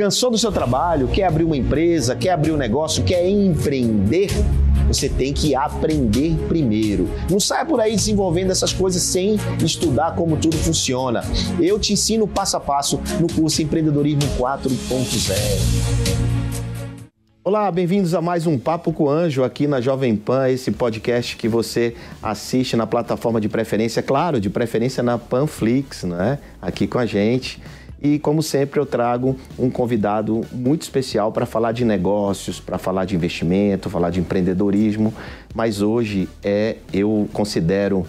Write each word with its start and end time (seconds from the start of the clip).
Cansou 0.00 0.30
do 0.30 0.38
seu 0.38 0.50
trabalho? 0.50 1.08
Quer 1.08 1.24
abrir 1.24 1.44
uma 1.44 1.58
empresa? 1.58 2.16
Quer 2.16 2.30
abrir 2.30 2.52
um 2.52 2.56
negócio? 2.56 3.04
Quer 3.04 3.28
empreender? 3.28 4.30
Você 4.88 5.10
tem 5.10 5.34
que 5.34 5.54
aprender 5.54 6.34
primeiro. 6.48 7.06
Não 7.30 7.38
saia 7.38 7.66
por 7.66 7.78
aí 7.82 7.94
desenvolvendo 7.94 8.50
essas 8.50 8.72
coisas 8.72 9.02
sem 9.02 9.36
estudar 9.62 10.14
como 10.14 10.38
tudo 10.38 10.56
funciona. 10.56 11.22
Eu 11.60 11.78
te 11.78 11.92
ensino 11.92 12.26
passo 12.26 12.56
a 12.56 12.60
passo 12.60 12.98
no 13.20 13.30
curso 13.30 13.60
Empreendedorismo 13.60 14.22
4.0. 14.38 16.00
Olá, 17.44 17.70
bem-vindos 17.70 18.14
a 18.14 18.22
mais 18.22 18.46
um 18.46 18.58
Papo 18.58 18.94
com 18.94 19.04
o 19.04 19.10
Anjo 19.10 19.44
aqui 19.44 19.66
na 19.66 19.82
Jovem 19.82 20.16
Pan, 20.16 20.48
esse 20.48 20.70
podcast 20.70 21.36
que 21.36 21.48
você 21.48 21.94
assiste 22.22 22.74
na 22.74 22.86
plataforma 22.86 23.38
de 23.38 23.50
preferência, 23.50 24.02
claro, 24.02 24.40
de 24.40 24.48
preferência 24.48 25.02
na 25.02 25.18
Panflix, 25.18 26.04
né? 26.04 26.38
Aqui 26.62 26.86
com 26.86 26.98
a 26.98 27.04
gente. 27.04 27.60
E 28.02 28.18
como 28.18 28.42
sempre, 28.42 28.80
eu 28.80 28.86
trago 28.86 29.36
um 29.58 29.68
convidado 29.68 30.40
muito 30.52 30.82
especial 30.82 31.30
para 31.32 31.44
falar 31.44 31.72
de 31.72 31.84
negócios, 31.84 32.58
para 32.58 32.78
falar 32.78 33.04
de 33.04 33.14
investimento, 33.14 33.90
falar 33.90 34.10
de 34.10 34.20
empreendedorismo. 34.20 35.12
Mas 35.54 35.82
hoje 35.82 36.26
é, 36.42 36.76
eu 36.92 37.28
considero 37.32 38.06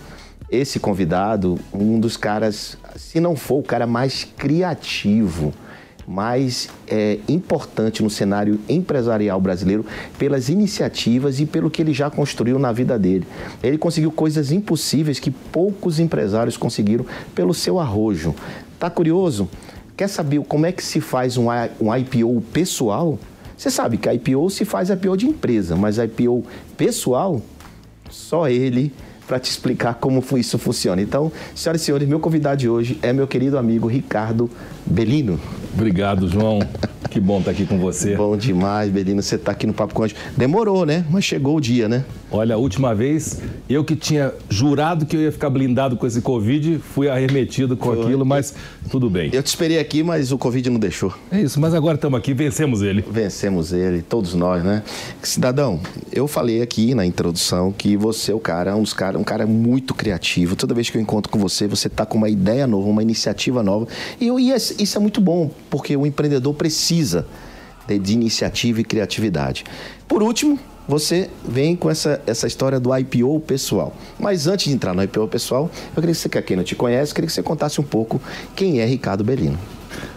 esse 0.50 0.80
convidado 0.80 1.58
um 1.74 2.00
dos 2.00 2.16
caras, 2.16 2.78
se 2.96 3.20
não 3.20 3.36
for 3.36 3.60
o 3.60 3.64
cara 3.64 3.86
mais 3.86 4.24
criativo, 4.24 5.54
mais 6.08 6.70
é, 6.88 7.20
importante 7.28 8.02
no 8.02 8.10
cenário 8.10 8.60
empresarial 8.68 9.40
brasileiro 9.40 9.86
pelas 10.18 10.50
iniciativas 10.50 11.40
e 11.40 11.46
pelo 11.46 11.70
que 11.70 11.82
ele 11.82 11.94
já 11.94 12.10
construiu 12.10 12.58
na 12.58 12.72
vida 12.72 12.98
dele. 12.98 13.28
Ele 13.62 13.78
conseguiu 13.78 14.12
coisas 14.12 14.52
impossíveis 14.52 15.20
que 15.20 15.32
poucos 15.32 16.00
empresários 16.00 16.58
conseguiram 16.58 17.06
pelo 17.36 17.54
seu 17.54 17.80
arrojo. 17.80 18.34
Tá 18.80 18.90
curioso? 18.90 19.48
Quer 20.02 20.08
saber 20.08 20.42
como 20.46 20.66
é 20.66 20.72
que 20.72 20.84
se 20.84 21.00
faz 21.00 21.38
um, 21.38 21.46
um 21.80 21.96
IPO 21.96 22.42
pessoal? 22.52 23.20
Você 23.56 23.70
sabe 23.70 23.98
que 23.98 24.12
IPO 24.12 24.50
se 24.50 24.66
faz 24.66 24.90
IPO 24.90 25.16
de 25.16 25.28
empresa, 25.28 25.76
mas 25.76 26.00
IPO 26.00 26.44
pessoal, 26.76 27.40
só 28.10 28.50
ele 28.50 28.92
para 29.28 29.40
te 29.40 29.52
explicar 29.52 29.94
como 29.94 30.26
isso 30.36 30.58
funciona. 30.58 31.04
Então, 31.04 31.32
senhoras 31.54 31.84
e 31.84 31.86
senhores, 31.86 32.08
meu 32.08 32.20
convidado 32.20 32.58
de 32.58 32.68
hoje 32.68 32.98
é 33.04 33.14
meu 33.14 33.28
querido 33.28 33.60
amigo 33.60 33.88
Ricardo 33.88 34.50
Belino. 34.88 35.40
Obrigado, 35.74 36.28
João. 36.28 36.60
Que 37.12 37.20
bom 37.20 37.40
estar 37.40 37.52
aqui 37.52 37.66
com 37.66 37.78
você. 37.78 38.16
Bom 38.16 38.38
demais, 38.38 38.90
Belino. 38.90 39.22
Você 39.22 39.36
está 39.36 39.52
aqui 39.52 39.68
no 39.68 39.74
Papo 39.74 39.94
com 39.94 40.04
Anjo. 40.04 40.16
Demorou, 40.38 40.86
né? 40.86 41.06
Mas 41.10 41.26
chegou 41.26 41.58
o 41.58 41.60
dia, 41.60 41.90
né? 41.90 42.06
Olha, 42.32 42.56
a 42.56 42.58
última 42.58 42.96
vez, 42.96 43.42
eu 43.70 43.84
que 43.84 43.98
tinha 43.98 44.32
jurado 44.50 45.06
que 45.06 45.18
eu 45.18 45.22
ia 45.22 45.32
ficar 45.32 45.50
blindado 45.50 45.98
com 45.98 46.08
esse 46.08 46.22
Covid, 46.22 46.80
fui 46.80 47.10
arremetido 47.10 47.76
com 47.76 47.92
aquilo, 47.92 48.26
mas 48.26 48.56
tudo 48.90 49.10
bem. 49.10 49.30
Eu 49.34 49.44
te 49.44 49.48
esperei 49.48 49.78
aqui, 49.78 50.02
mas 50.02 50.32
o 50.32 50.38
Covid 50.38 50.70
não 50.70 50.80
deixou. 50.80 51.14
É 51.30 51.42
isso, 51.42 51.60
mas 51.60 51.74
agora 51.74 51.96
estamos 51.96 52.18
aqui, 52.18 52.34
vencemos 52.34 52.82
ele. 52.82 53.04
Vencemos 53.12 53.74
ele, 53.74 54.02
todos 54.02 54.34
nós, 54.34 54.64
né? 54.64 54.82
Cidadão, 55.22 55.82
eu 56.14 56.30
falei 56.30 56.62
aqui 56.62 56.96
na 56.96 57.06
introdução 57.06 57.74
que 57.74 57.98
você 57.98 58.32
é 58.32 58.36
o 58.36 58.40
cara, 58.40 58.74
um 58.78 58.84
dos 58.84 58.94
caras, 58.94 59.20
um 59.20 59.26
cara 59.26 59.46
muito 59.46 59.94
criativo. 59.94 60.56
Toda 60.56 60.74
vez 60.74 60.90
que 60.90 60.98
eu 60.98 61.02
encontro 61.02 61.30
com 61.30 61.38
você, 61.38 61.68
você 61.68 61.88
está 61.88 62.06
com 62.06 62.18
uma 62.18 62.30
ideia 62.30 62.66
nova, 62.66 62.88
uma 62.88 63.02
iniciativa 63.02 63.62
nova. 63.62 63.86
E, 64.18 64.28
eu, 64.28 64.40
e 64.40 64.54
isso 64.54 64.98
é 64.98 65.02
muito 65.02 65.20
bom, 65.20 65.52
porque 65.72 65.96
o 65.96 66.06
empreendedor 66.06 66.54
precisa 66.54 67.26
de, 67.88 68.14
iniciativa 68.14 68.82
e 68.82 68.84
criatividade. 68.84 69.64
Por 70.08 70.22
último, 70.22 70.60
você 70.88 71.30
vem 71.48 71.76
com 71.76 71.90
essa, 71.90 72.22
essa 72.28 72.46
história 72.46 72.80
do 72.80 72.96
IPO 72.96 73.40
pessoal. 73.40 73.96
Mas 74.20 74.46
antes 74.46 74.66
de 74.66 74.74
entrar 74.74 74.94
no 74.94 75.02
IPO 75.02 75.28
pessoal, 75.28 75.72
eu 75.96 76.02
queria 76.02 76.14
que 76.14 76.20
você, 76.20 76.30
que 76.30 76.42
quem 76.42 76.58
não 76.58 76.64
te 76.64 76.76
conhece, 76.76 77.14
queria 77.14 77.28
que 77.28 77.34
você 77.34 77.42
contasse 77.42 77.80
um 77.80 77.84
pouco 77.84 78.22
quem 78.56 78.82
é 78.82 78.86
Ricardo 78.86 79.24
Belino. 79.24 79.58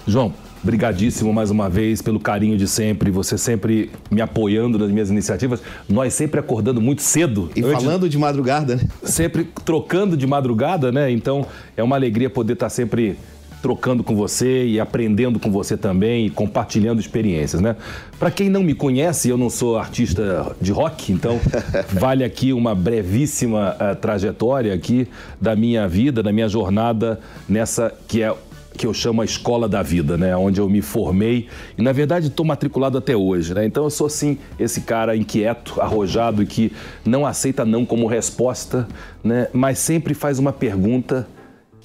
João, 0.06 0.34
Brigadíssimo 0.64 1.30
mais 1.30 1.50
uma 1.50 1.68
vez 1.68 2.00
pelo 2.00 2.18
carinho 2.18 2.56
de 2.56 2.66
sempre, 2.66 3.10
você 3.10 3.36
sempre 3.36 3.90
me 4.10 4.22
apoiando 4.22 4.78
nas 4.78 4.90
minhas 4.90 5.10
iniciativas. 5.10 5.60
Nós 5.86 6.14
sempre 6.14 6.40
acordando 6.40 6.80
muito 6.80 7.02
cedo. 7.02 7.50
E 7.54 7.62
antes, 7.62 7.84
falando 7.84 8.08
de 8.08 8.16
madrugada, 8.16 8.76
né? 8.76 8.82
Sempre 9.02 9.44
trocando 9.62 10.16
de 10.16 10.26
madrugada, 10.26 10.90
né? 10.90 11.10
Então 11.10 11.46
é 11.76 11.82
uma 11.82 11.96
alegria 11.96 12.30
poder 12.30 12.54
estar 12.54 12.70
sempre 12.70 13.18
trocando 13.64 14.04
com 14.04 14.14
você 14.14 14.66
e 14.66 14.78
aprendendo 14.78 15.40
com 15.40 15.50
você 15.50 15.74
também 15.74 16.26
e 16.26 16.30
compartilhando 16.30 17.00
experiências, 17.00 17.62
né? 17.62 17.76
Para 18.18 18.30
quem 18.30 18.50
não 18.50 18.62
me 18.62 18.74
conhece, 18.74 19.30
eu 19.30 19.38
não 19.38 19.48
sou 19.48 19.78
artista 19.78 20.54
de 20.60 20.70
rock, 20.70 21.10
então 21.10 21.40
vale 21.88 22.22
aqui 22.24 22.52
uma 22.52 22.74
brevíssima 22.74 23.74
uh, 23.80 23.96
trajetória 23.96 24.74
aqui 24.74 25.08
da 25.40 25.56
minha 25.56 25.88
vida, 25.88 26.22
da 26.22 26.30
minha 26.30 26.46
jornada 26.46 27.18
nessa 27.48 27.90
que 28.06 28.22
é 28.22 28.34
que 28.76 28.86
eu 28.86 28.92
chamo 28.92 29.22
a 29.22 29.24
escola 29.24 29.66
da 29.66 29.82
vida, 29.82 30.18
né? 30.18 30.36
Onde 30.36 30.60
eu 30.60 30.68
me 30.68 30.82
formei 30.82 31.46
e, 31.78 31.80
na 31.80 31.92
verdade, 31.92 32.26
estou 32.26 32.44
matriculado 32.44 32.98
até 32.98 33.16
hoje, 33.16 33.54
né? 33.54 33.64
Então, 33.64 33.84
eu 33.84 33.90
sou, 33.90 34.10
sim, 34.10 34.36
esse 34.58 34.82
cara 34.82 35.16
inquieto, 35.16 35.80
arrojado 35.80 36.42
e 36.42 36.46
que 36.46 36.70
não 37.02 37.24
aceita 37.24 37.64
não 37.64 37.86
como 37.86 38.06
resposta, 38.06 38.86
né? 39.22 39.46
Mas 39.54 39.78
sempre 39.78 40.12
faz 40.12 40.38
uma 40.38 40.52
pergunta 40.52 41.26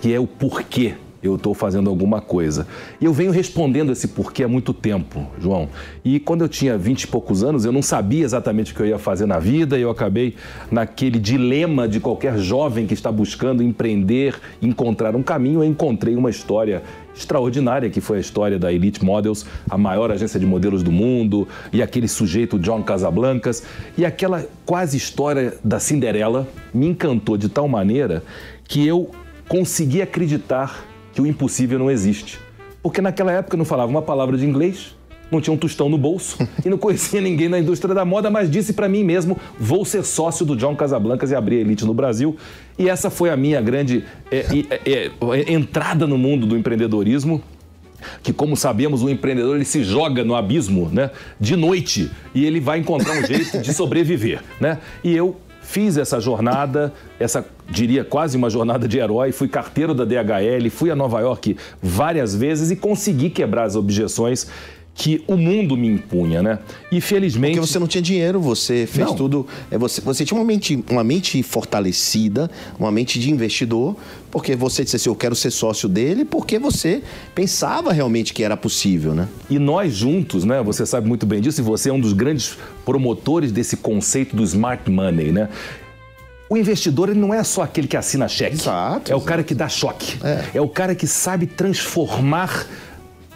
que 0.02 0.12
é 0.12 0.20
o 0.20 0.26
porquê 0.28 0.96
eu 1.22 1.36
estou 1.36 1.54
fazendo 1.54 1.90
alguma 1.90 2.22
coisa. 2.22 2.68
E 3.00 3.06
eu 3.06 3.14
venho 3.14 3.32
respondendo 3.32 3.92
esse 3.92 4.08
porquê 4.08 4.44
há 4.44 4.48
muito 4.48 4.74
tempo, 4.74 5.28
João. 5.40 5.70
E 6.04 6.20
quando 6.20 6.42
eu 6.42 6.50
tinha 6.50 6.78
vinte 6.78 7.04
e 7.04 7.08
poucos 7.08 7.44
anos, 7.44 7.66
eu 7.66 7.72
não 7.72 7.82
sabia 7.82 8.24
exatamente 8.24 8.72
o 8.72 8.76
que 8.76 8.82
eu 8.82 8.88
ia 8.88 8.98
fazer 8.98 9.26
na 9.26 9.40
vida 9.40 9.78
e 9.78 9.82
eu 9.82 9.90
acabei 9.90 10.36
naquele 10.72 11.20
dilema 11.20 11.88
de 11.88 12.00
qualquer 12.00 12.38
jovem 12.38 12.88
que 12.88 12.94
está 12.94 13.12
buscando 13.12 13.62
empreender, 13.62 14.40
encontrar 14.62 15.16
um 15.16 15.24
caminho. 15.24 15.62
Eu 15.62 15.66
encontrei 15.66 16.16
uma 16.16 16.30
história 16.30 16.82
extraordinária 17.16 17.90
que 17.90 18.00
foi 18.00 18.18
a 18.18 18.22
história 18.22 18.58
da 18.58 18.72
Elite 18.72 19.04
Models, 19.04 19.46
a 19.70 19.78
maior 19.78 20.12
agência 20.12 20.40
de 20.40 20.46
modelos 20.46 20.82
do 20.82 20.92
mundo, 20.92 21.48
e 21.74 21.82
aquele 21.82 22.08
sujeito 22.08 22.58
John 22.58 22.82
Casablancas, 22.82 23.64
e 23.98 24.06
aquela 24.06 24.46
quase 24.66 24.96
história 24.96 25.56
da 25.64 25.80
Cinderela 25.80 26.48
me 26.74 26.88
encantou 26.88 27.36
de 27.36 27.50
tal 27.50 27.68
maneira 27.68 28.24
que 28.64 28.88
eu 28.88 29.12
consegui 29.50 30.02
acreditar 30.02 30.86
que 31.20 31.22
o 31.22 31.28
impossível 31.28 31.78
não 31.78 31.92
existe. 31.92 32.40
Porque 32.82 33.02
naquela 33.02 33.34
época 33.34 33.58
não 33.58 33.66
falava 33.66 33.92
uma 33.92 34.02
palavra 34.02 34.38
de 34.38 34.46
inglês, 34.46 34.96
não 35.30 35.42
tinha 35.42 35.54
um 35.54 35.58
tostão 35.58 35.90
no 35.90 35.98
bolso 35.98 36.38
e 36.66 36.70
não 36.70 36.78
conhecia 36.78 37.20
ninguém 37.20 37.50
na 37.50 37.60
indústria 37.60 37.94
da 37.94 38.06
moda, 38.06 38.32
mas 38.32 38.50
disse 38.50 38.72
para 38.72 38.88
mim 38.88 39.04
mesmo: 39.04 39.38
vou 39.60 39.84
ser 39.84 40.04
sócio 40.04 40.46
do 40.46 40.56
John 40.56 40.78
Casablancas 40.78 41.32
e 41.32 41.36
abrir 41.36 41.58
a 41.58 41.60
Elite 41.60 41.86
no 41.86 41.94
Brasil. 41.94 42.38
E 42.78 42.88
essa 42.88 43.10
foi 43.10 43.30
a 43.30 43.36
minha 43.36 43.60
grande 43.60 44.06
é, 44.32 44.46
é, 44.86 45.12
é, 45.12 45.52
entrada 45.52 46.08
no 46.08 46.18
mundo 46.18 46.48
do 46.48 46.58
empreendedorismo. 46.58 47.44
Que, 48.24 48.32
como 48.32 48.56
sabemos, 48.56 49.04
o 49.04 49.10
empreendedor 49.10 49.58
ele 49.58 49.66
se 49.66 49.84
joga 49.84 50.24
no 50.24 50.34
abismo 50.34 50.88
né, 50.90 51.12
de 51.38 51.58
noite 51.58 52.10
e 52.34 52.46
ele 52.46 52.62
vai 52.62 52.80
encontrar 52.80 53.12
um 53.12 53.28
jeito 53.28 53.60
de 53.60 53.74
sobreviver. 53.74 54.42
Né? 54.58 54.78
E 55.04 55.14
eu 55.14 55.36
Fiz 55.70 55.98
essa 55.98 56.20
jornada, 56.20 56.92
essa 57.20 57.46
diria 57.70 58.04
quase 58.04 58.36
uma 58.36 58.50
jornada 58.50 58.88
de 58.88 58.98
herói, 58.98 59.32
fui 59.32 59.48
carteiro 59.48 59.94
da 59.94 60.04
DHL, 60.04 60.68
fui 60.72 60.90
a 60.90 60.96
Nova 60.96 61.20
York 61.20 61.56
várias 61.80 62.36
vezes 62.36 62.72
e 62.72 62.76
consegui 62.76 63.30
quebrar 63.30 63.66
as 63.66 63.76
objeções 63.76 64.48
que 65.00 65.24
o 65.28 65.38
mundo 65.38 65.78
me 65.78 65.88
impunha, 65.88 66.44
né? 66.44 66.60
E 66.92 67.00
felizmente. 67.00 67.56
Porque 67.56 67.66
você 67.66 67.80
não 67.80 67.88
tinha 67.88 68.02
dinheiro, 68.02 68.38
você 68.42 68.86
fez 68.86 69.08
não. 69.08 69.16
tudo. 69.16 69.48
É, 69.72 69.78
você, 69.78 70.02
você 70.02 70.26
tinha 70.26 70.38
uma 70.38 70.46
mente, 70.46 70.84
uma 70.92 71.06
mente 71.06 71.42
fortalecida, 71.42 72.52
uma 72.78 72.92
mente 72.92 73.18
de 73.18 73.32
investidor, 73.32 73.96
porque 74.30 74.58
você 74.58 74.84
disse 74.84 74.98
assim: 74.98 75.08
eu 75.08 75.16
quero 75.16 75.38
ser 75.38 75.52
sócio 75.52 75.88
dele, 75.88 76.26
porque 76.26 76.60
você 76.60 77.02
pensava 77.34 77.94
realmente 77.94 78.34
que 78.34 78.44
era 78.44 78.58
possível, 78.58 79.16
né? 79.16 79.30
E 79.50 79.58
nós 79.58 79.96
juntos, 79.96 80.44
né? 80.44 80.62
Você 80.64 80.86
sabe 80.86 81.08
muito 81.08 81.26
bem 81.26 81.40
disso, 81.40 81.62
e 81.62 81.64
você 81.64 81.90
é 81.90 81.94
um 81.94 82.00
dos 82.00 82.12
grandes 82.12 82.58
promotores 82.84 83.54
desse 83.54 83.78
conceito 83.78 84.36
do 84.36 84.44
smart 84.44 84.92
money, 84.92 85.32
né? 85.32 85.48
o 86.50 86.58
investidor 86.58 87.10
ele 87.10 87.20
não 87.20 87.32
é 87.32 87.44
só 87.44 87.62
aquele 87.62 87.88
que 87.88 87.96
assina 87.96 88.28
cheque. 88.28 88.56
Exato, 88.56 89.12
É 89.12 89.14
o 89.14 89.18
exato. 89.18 89.30
cara 89.30 89.44
que 89.44 89.54
dá 89.54 89.70
choque. 89.70 90.18
É. 90.24 90.58
é 90.58 90.62
o 90.62 90.68
cara 90.68 90.96
que 90.96 91.06
sabe 91.06 91.46
transformar 91.46 92.66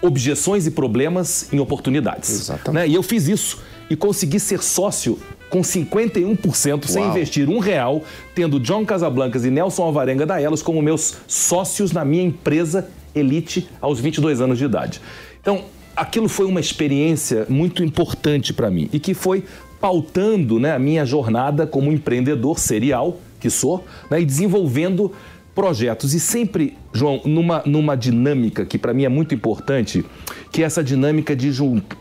objeções 0.03 0.67
e 0.67 0.71
problemas 0.71 1.47
em 1.51 1.59
oportunidades. 1.59 2.29
Exatamente. 2.29 2.73
né? 2.73 2.87
E 2.87 2.93
eu 2.93 3.01
fiz 3.01 3.27
isso 3.27 3.59
e 3.89 3.95
consegui 3.95 4.39
ser 4.39 4.61
sócio 4.61 5.17
com 5.49 5.61
51% 5.61 6.87
sem 6.87 7.03
Uau. 7.03 7.11
investir 7.11 7.47
um 7.47 7.59
real, 7.59 8.03
tendo 8.35 8.59
John 8.59 8.85
Casablancas 8.85 9.45
e 9.45 9.49
Nelson 9.49 9.83
Alvarenga 9.83 10.25
da 10.25 10.41
Elos 10.41 10.61
como 10.61 10.81
meus 10.81 11.15
sócios 11.27 11.91
na 11.91 12.03
minha 12.03 12.23
empresa 12.23 12.89
Elite 13.15 13.69
aos 13.79 13.99
22 13.99 14.41
anos 14.41 14.57
de 14.57 14.65
idade. 14.65 14.99
Então, 15.39 15.65
aquilo 15.95 16.27
foi 16.27 16.47
uma 16.47 16.59
experiência 16.59 17.45
muito 17.47 17.83
importante 17.83 18.51
para 18.51 18.69
mim 18.69 18.89
e 18.91 18.99
que 18.99 19.13
foi 19.13 19.43
pautando 19.79 20.59
né, 20.59 20.73
a 20.73 20.79
minha 20.79 21.05
jornada 21.05 21.67
como 21.67 21.91
empreendedor 21.91 22.57
serial 22.57 23.19
que 23.39 23.49
sou 23.49 23.85
né, 24.09 24.21
e 24.21 24.25
desenvolvendo 24.25 25.11
projetos. 25.53 26.13
E 26.13 26.19
sempre, 26.19 26.77
João, 26.91 27.21
numa, 27.25 27.61
numa 27.65 27.95
dinâmica 27.95 28.65
que 28.65 28.77
para 28.77 28.93
mim 28.93 29.05
é 29.05 29.09
muito 29.09 29.33
importante, 29.35 30.03
que 30.51 30.63
é 30.63 30.65
essa 30.65 30.83
dinâmica 30.83 31.35
de, 31.35 31.51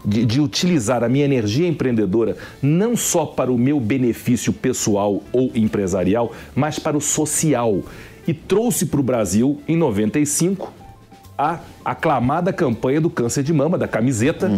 de, 0.05 0.25
de 0.25 0.41
utilizar 0.41 1.03
a 1.03 1.09
minha 1.09 1.25
energia 1.25 1.67
empreendedora 1.67 2.37
não 2.63 2.97
só 2.97 3.27
para 3.27 3.53
o 3.53 3.59
meu 3.59 3.79
benefício 3.81 4.53
pessoal 4.53 5.23
ou 5.33 5.51
empresarial, 5.55 6.33
mas 6.55 6.79
para 6.79 6.97
o 6.97 7.01
social. 7.01 7.83
E 8.27 8.33
trouxe 8.33 8.87
para 8.87 9.01
o 9.01 9.03
Brasil, 9.03 9.61
em 9.67 9.77
95, 9.77 10.73
a 11.37 11.59
aclamada 11.85 12.53
campanha 12.53 13.01
do 13.01 13.11
câncer 13.11 13.43
de 13.43 13.53
mama, 13.53 13.77
da 13.77 13.89
camiseta, 13.89 14.49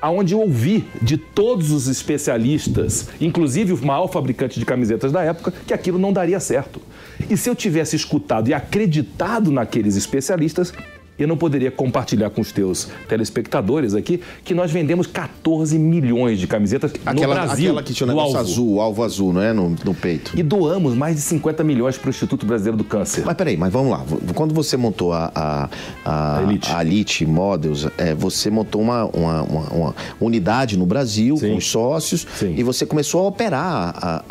aonde 0.00 0.32
eu 0.32 0.40
ouvi 0.40 0.84
de 1.02 1.16
todos 1.16 1.72
os 1.72 1.88
especialistas, 1.88 3.08
inclusive 3.20 3.72
o 3.72 3.84
maior 3.84 4.06
fabricante 4.08 4.58
de 4.58 4.64
camisetas 4.64 5.10
da 5.10 5.22
época, 5.22 5.52
que 5.66 5.74
aquilo 5.74 5.98
não 5.98 6.12
daria 6.12 6.38
certo. 6.38 6.80
E 7.30 7.36
se 7.36 7.48
eu 7.50 7.54
tivesse 7.54 7.94
escutado 7.94 8.48
e 8.48 8.54
acreditado 8.54 9.50
naqueles 9.50 9.96
especialistas, 9.96 10.72
eu 11.18 11.26
não 11.28 11.36
poderia 11.36 11.70
compartilhar 11.70 12.30
com 12.30 12.40
os 12.40 12.52
teus 12.52 12.88
telespectadores 13.08 13.94
aqui 13.94 14.20
que 14.44 14.54
nós 14.54 14.70
vendemos 14.70 15.06
14 15.06 15.78
milhões 15.78 16.38
de 16.38 16.46
camisetas 16.46 16.92
no 16.92 16.98
Aquela, 17.10 17.34
Brasil. 17.34 17.66
aquela 17.70 17.82
que 17.82 17.92
tinha 17.92 18.06
o 18.06 18.10
no 18.10 18.14
negócio 18.16 18.36
alvo. 18.38 18.50
azul, 18.50 18.74
o 18.74 18.80
alvo 18.80 19.02
azul, 19.02 19.32
não 19.32 19.42
é? 19.42 19.52
No, 19.52 19.70
no 19.84 19.94
peito. 19.94 20.32
E 20.38 20.42
doamos 20.42 20.94
mais 20.94 21.16
de 21.16 21.22
50 21.22 21.64
milhões 21.64 21.96
para 21.98 22.08
o 22.08 22.10
Instituto 22.10 22.46
Brasileiro 22.46 22.76
do 22.76 22.84
Câncer. 22.84 23.24
Mas 23.24 23.36
peraí, 23.36 23.56
mas 23.56 23.72
vamos 23.72 23.90
lá. 23.90 24.04
Quando 24.34 24.54
você 24.54 24.76
montou 24.76 25.12
a, 25.12 25.30
a, 25.34 25.68
a, 26.04 26.38
A 26.38 26.42
Elite. 26.42 26.70
a 26.72 26.82
Elite 26.84 27.26
Models, 27.26 27.86
é, 27.98 28.14
você 28.14 28.50
montou 28.50 28.80
uma, 28.80 29.04
uma, 29.06 29.42
uma- 29.42 29.68
uma 29.72 29.94
unidade 30.20 30.76
no 30.78 30.86
Brasil 30.86 31.36
Sim. 31.36 31.50
com 31.50 31.56
os 31.56 31.66
sócios 31.66 32.26
Sim. 32.36 32.54
e 32.56 32.62
você 32.62 32.86
começou 32.86 33.22
a 33.24 33.28
operar 33.28 33.94
a, 33.96 34.24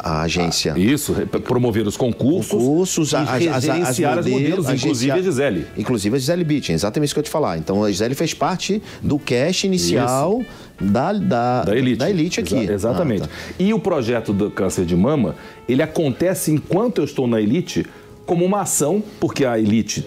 a- 0.00 0.22
agência. 0.22 0.74
Isso, 0.76 1.12
re- 1.12 1.26
promover 1.26 1.86
os 1.86 1.96
concursos, 1.96 2.50
Concursos, 2.50 3.12
e 3.12 3.16
as- 3.16 3.28
as- 3.28 3.46
as 3.56 3.64
gerenciar 3.64 4.18
as 4.18 4.26
modelos, 4.26 4.58
modelos, 4.66 4.82
inclusive 4.82 5.12
a 5.12 5.22
Gisele. 5.22 5.66
Inclusive 5.76 6.16
a 6.16 6.18
Gisele 6.20 6.44
Bündchen, 6.44 6.74
exatamente 6.74 7.08
isso 7.08 7.14
que 7.14 7.20
eu 7.20 7.24
te 7.24 7.30
falar. 7.30 7.58
Então 7.58 7.82
a 7.82 7.90
Gisele 7.90 8.14
fez 8.14 8.32
parte 8.34 8.80
do 9.02 9.18
cash 9.18 9.64
inicial 9.64 10.42
da, 10.80 11.12
da, 11.12 11.62
Da 11.64 11.76
Elite. 11.76 11.96
da 11.98 12.08
Elite 12.10 12.40
aqui. 12.40 12.54
Exa- 12.56 12.72
exatamente. 12.72 13.22
Ah, 13.24 13.26
tá. 13.26 13.54
E 13.58 13.74
o 13.74 13.78
projeto 13.80 14.32
do 14.32 14.50
câncer 14.50 14.84
de 14.84 14.94
mama, 14.96 15.34
ele 15.68 15.82
acontece 15.82 16.50
enquanto 16.52 16.98
eu 16.98 17.04
estou 17.04 17.26
na 17.26 17.40
Elite 17.40 17.84
como 18.26 18.44
uma 18.44 18.60
ação, 18.60 19.02
porque 19.18 19.44
a 19.44 19.58
Elite 19.58 20.06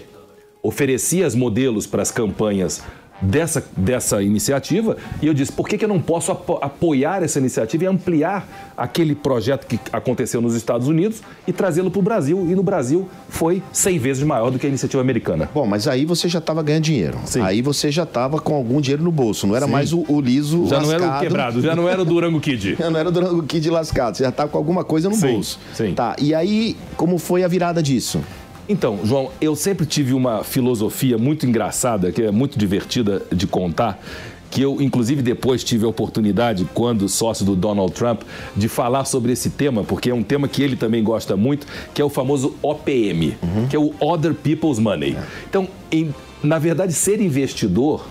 oferecia 0.62 1.26
as 1.26 1.34
modelos 1.34 1.86
para 1.86 2.00
as 2.02 2.10
campanhas 2.10 2.82
dessa, 3.22 3.64
dessa 3.76 4.22
iniciativa, 4.22 4.96
e 5.22 5.26
eu 5.26 5.34
disse, 5.34 5.52
por 5.52 5.68
que, 5.68 5.78
que 5.78 5.84
eu 5.84 5.88
não 5.88 6.00
posso 6.00 6.32
apo- 6.32 6.58
apoiar 6.60 7.22
essa 7.22 7.38
iniciativa 7.38 7.84
e 7.84 7.86
ampliar 7.86 8.72
aquele 8.76 9.14
projeto 9.14 9.66
que 9.66 9.78
aconteceu 9.92 10.40
nos 10.40 10.54
Estados 10.54 10.88
Unidos 10.88 11.22
e 11.46 11.52
trazê-lo 11.52 11.90
para 11.90 11.98
o 12.00 12.02
Brasil? 12.02 12.46
E 12.50 12.54
no 12.54 12.62
Brasil 12.62 13.08
foi 13.28 13.62
100 13.72 13.98
vezes 13.98 14.22
maior 14.24 14.50
do 14.50 14.58
que 14.58 14.66
a 14.66 14.68
iniciativa 14.68 15.00
americana. 15.00 15.48
Bom, 15.54 15.66
mas 15.66 15.86
aí 15.88 16.04
você 16.04 16.28
já 16.28 16.38
estava 16.38 16.62
ganhando 16.62 16.82
dinheiro. 16.84 17.18
Sim. 17.24 17.40
Aí 17.40 17.62
você 17.62 17.90
já 17.90 18.02
estava 18.02 18.40
com 18.40 18.54
algum 18.54 18.80
dinheiro 18.80 19.02
no 19.02 19.12
bolso. 19.12 19.46
Não 19.46 19.56
era 19.56 19.66
Sim. 19.66 19.72
mais 19.72 19.92
o, 19.92 20.04
o 20.08 20.20
liso 20.20 20.66
Já 20.66 20.80
não 20.80 20.90
era 20.92 21.02
o 21.02 21.06
lascado. 21.06 21.22
quebrado, 21.22 21.60
já 21.62 21.74
não 21.76 21.88
era 21.88 22.02
o 22.02 22.04
Durango 22.04 22.40
Kid. 22.40 22.76
Já 22.84 22.90
não 22.90 22.98
era 23.00 23.08
o 23.08 23.12
Durango 23.12 23.42
Kid 23.44 23.70
lascado. 23.70 24.16
Você 24.16 24.22
já 24.24 24.28
estava 24.30 24.48
com 24.48 24.58
alguma 24.58 24.84
coisa 24.84 25.08
no 25.08 25.14
Sim, 25.14 25.32
bolso. 25.34 25.58
sim. 25.72 25.94
Tá. 25.94 26.16
E 26.20 26.34
aí, 26.34 26.76
como 26.96 27.18
foi 27.18 27.42
a 27.44 27.48
virada 27.48 27.82
disso? 27.82 28.20
Então, 28.68 29.00
João, 29.04 29.30
eu 29.40 29.54
sempre 29.54 29.84
tive 29.84 30.14
uma 30.14 30.42
filosofia 30.42 31.18
muito 31.18 31.46
engraçada, 31.46 32.10
que 32.10 32.22
é 32.22 32.30
muito 32.30 32.58
divertida 32.58 33.22
de 33.30 33.46
contar, 33.46 34.02
que 34.50 34.62
eu, 34.62 34.80
inclusive, 34.80 35.20
depois 35.20 35.62
tive 35.62 35.84
a 35.84 35.88
oportunidade, 35.88 36.66
quando 36.72 37.08
sócio 37.08 37.44
do 37.44 37.54
Donald 37.56 37.92
Trump, 37.92 38.22
de 38.56 38.68
falar 38.68 39.04
sobre 39.04 39.32
esse 39.32 39.50
tema, 39.50 39.84
porque 39.84 40.08
é 40.10 40.14
um 40.14 40.22
tema 40.22 40.48
que 40.48 40.62
ele 40.62 40.76
também 40.76 41.02
gosta 41.02 41.36
muito, 41.36 41.66
que 41.92 42.00
é 42.00 42.04
o 42.04 42.08
famoso 42.08 42.54
OPM, 42.62 43.36
que 43.68 43.76
é 43.76 43.78
o 43.78 43.92
Other 44.00 44.32
People's 44.32 44.78
Money. 44.78 45.16
Então, 45.48 45.68
em- 45.92 46.14
na 46.42 46.58
verdade, 46.58 46.92
ser 46.92 47.20
investidor 47.20 48.06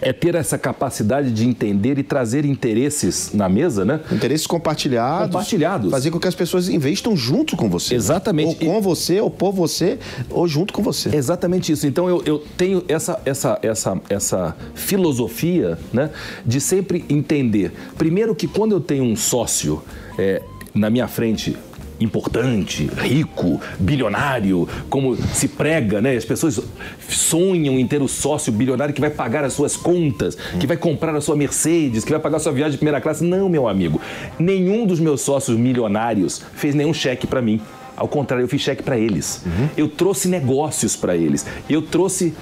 é 0.00 0.12
ter 0.12 0.34
essa 0.34 0.56
capacidade 0.56 1.30
de 1.30 1.46
entender 1.46 1.98
e 1.98 2.02
trazer 2.02 2.44
interesses 2.44 3.32
na 3.32 3.48
mesa, 3.48 3.84
né? 3.84 4.00
Interesses 4.10 4.46
compartilhados. 4.46 5.26
Compartilhados. 5.26 5.90
Fazer 5.90 6.10
com 6.10 6.18
que 6.18 6.28
as 6.28 6.34
pessoas 6.34 6.68
investam 6.68 7.16
junto 7.16 7.56
com 7.56 7.68
você. 7.68 7.94
Exatamente. 7.94 8.64
Ou 8.64 8.72
com 8.72 8.80
você, 8.80 9.20
ou 9.20 9.30
por 9.30 9.52
você, 9.52 9.98
ou 10.30 10.48
junto 10.48 10.72
com 10.72 10.82
você. 10.82 11.14
Exatamente 11.14 11.72
isso. 11.72 11.86
Então 11.86 12.08
eu, 12.08 12.22
eu 12.24 12.38
tenho 12.56 12.82
essa, 12.88 13.20
essa, 13.24 13.58
essa, 13.62 14.00
essa 14.08 14.56
filosofia 14.74 15.78
né, 15.92 16.10
de 16.44 16.60
sempre 16.60 17.04
entender. 17.08 17.72
Primeiro 17.98 18.34
que 18.34 18.46
quando 18.46 18.72
eu 18.72 18.80
tenho 18.80 19.04
um 19.04 19.16
sócio 19.16 19.82
é, 20.18 20.42
na 20.74 20.88
minha 20.88 21.08
frente 21.08 21.56
importante, 22.00 22.90
rico, 22.96 23.60
bilionário, 23.78 24.66
como 24.88 25.14
se 25.16 25.48
prega, 25.48 26.00
né? 26.00 26.16
As 26.16 26.24
pessoas 26.24 26.60
sonham 27.08 27.78
em 27.78 27.86
ter 27.86 28.00
o 28.00 28.08
sócio 28.08 28.52
bilionário 28.52 28.94
que 28.94 29.00
vai 29.00 29.10
pagar 29.10 29.44
as 29.44 29.52
suas 29.52 29.76
contas, 29.76 30.36
que 30.58 30.66
vai 30.66 30.76
comprar 30.76 31.14
a 31.14 31.20
sua 31.20 31.36
Mercedes, 31.36 32.04
que 32.04 32.10
vai 32.10 32.20
pagar 32.20 32.38
a 32.38 32.40
sua 32.40 32.52
viagem 32.52 32.72
de 32.72 32.78
primeira 32.78 33.00
classe. 33.00 33.22
Não, 33.22 33.48
meu 33.48 33.68
amigo. 33.68 34.00
Nenhum 34.38 34.86
dos 34.86 34.98
meus 34.98 35.20
sócios 35.20 35.56
milionários 35.56 36.42
fez 36.54 36.74
nenhum 36.74 36.94
cheque 36.94 37.26
para 37.26 37.42
mim. 37.42 37.60
Ao 37.96 38.08
contrário, 38.08 38.44
eu 38.44 38.48
fiz 38.48 38.62
cheque 38.62 38.82
para 38.82 38.96
eles. 38.96 39.44
Eu 39.76 39.86
trouxe 39.86 40.26
negócios 40.26 40.96
para 40.96 41.14
eles. 41.14 41.44
Eu 41.68 41.82
trouxe 41.82 42.32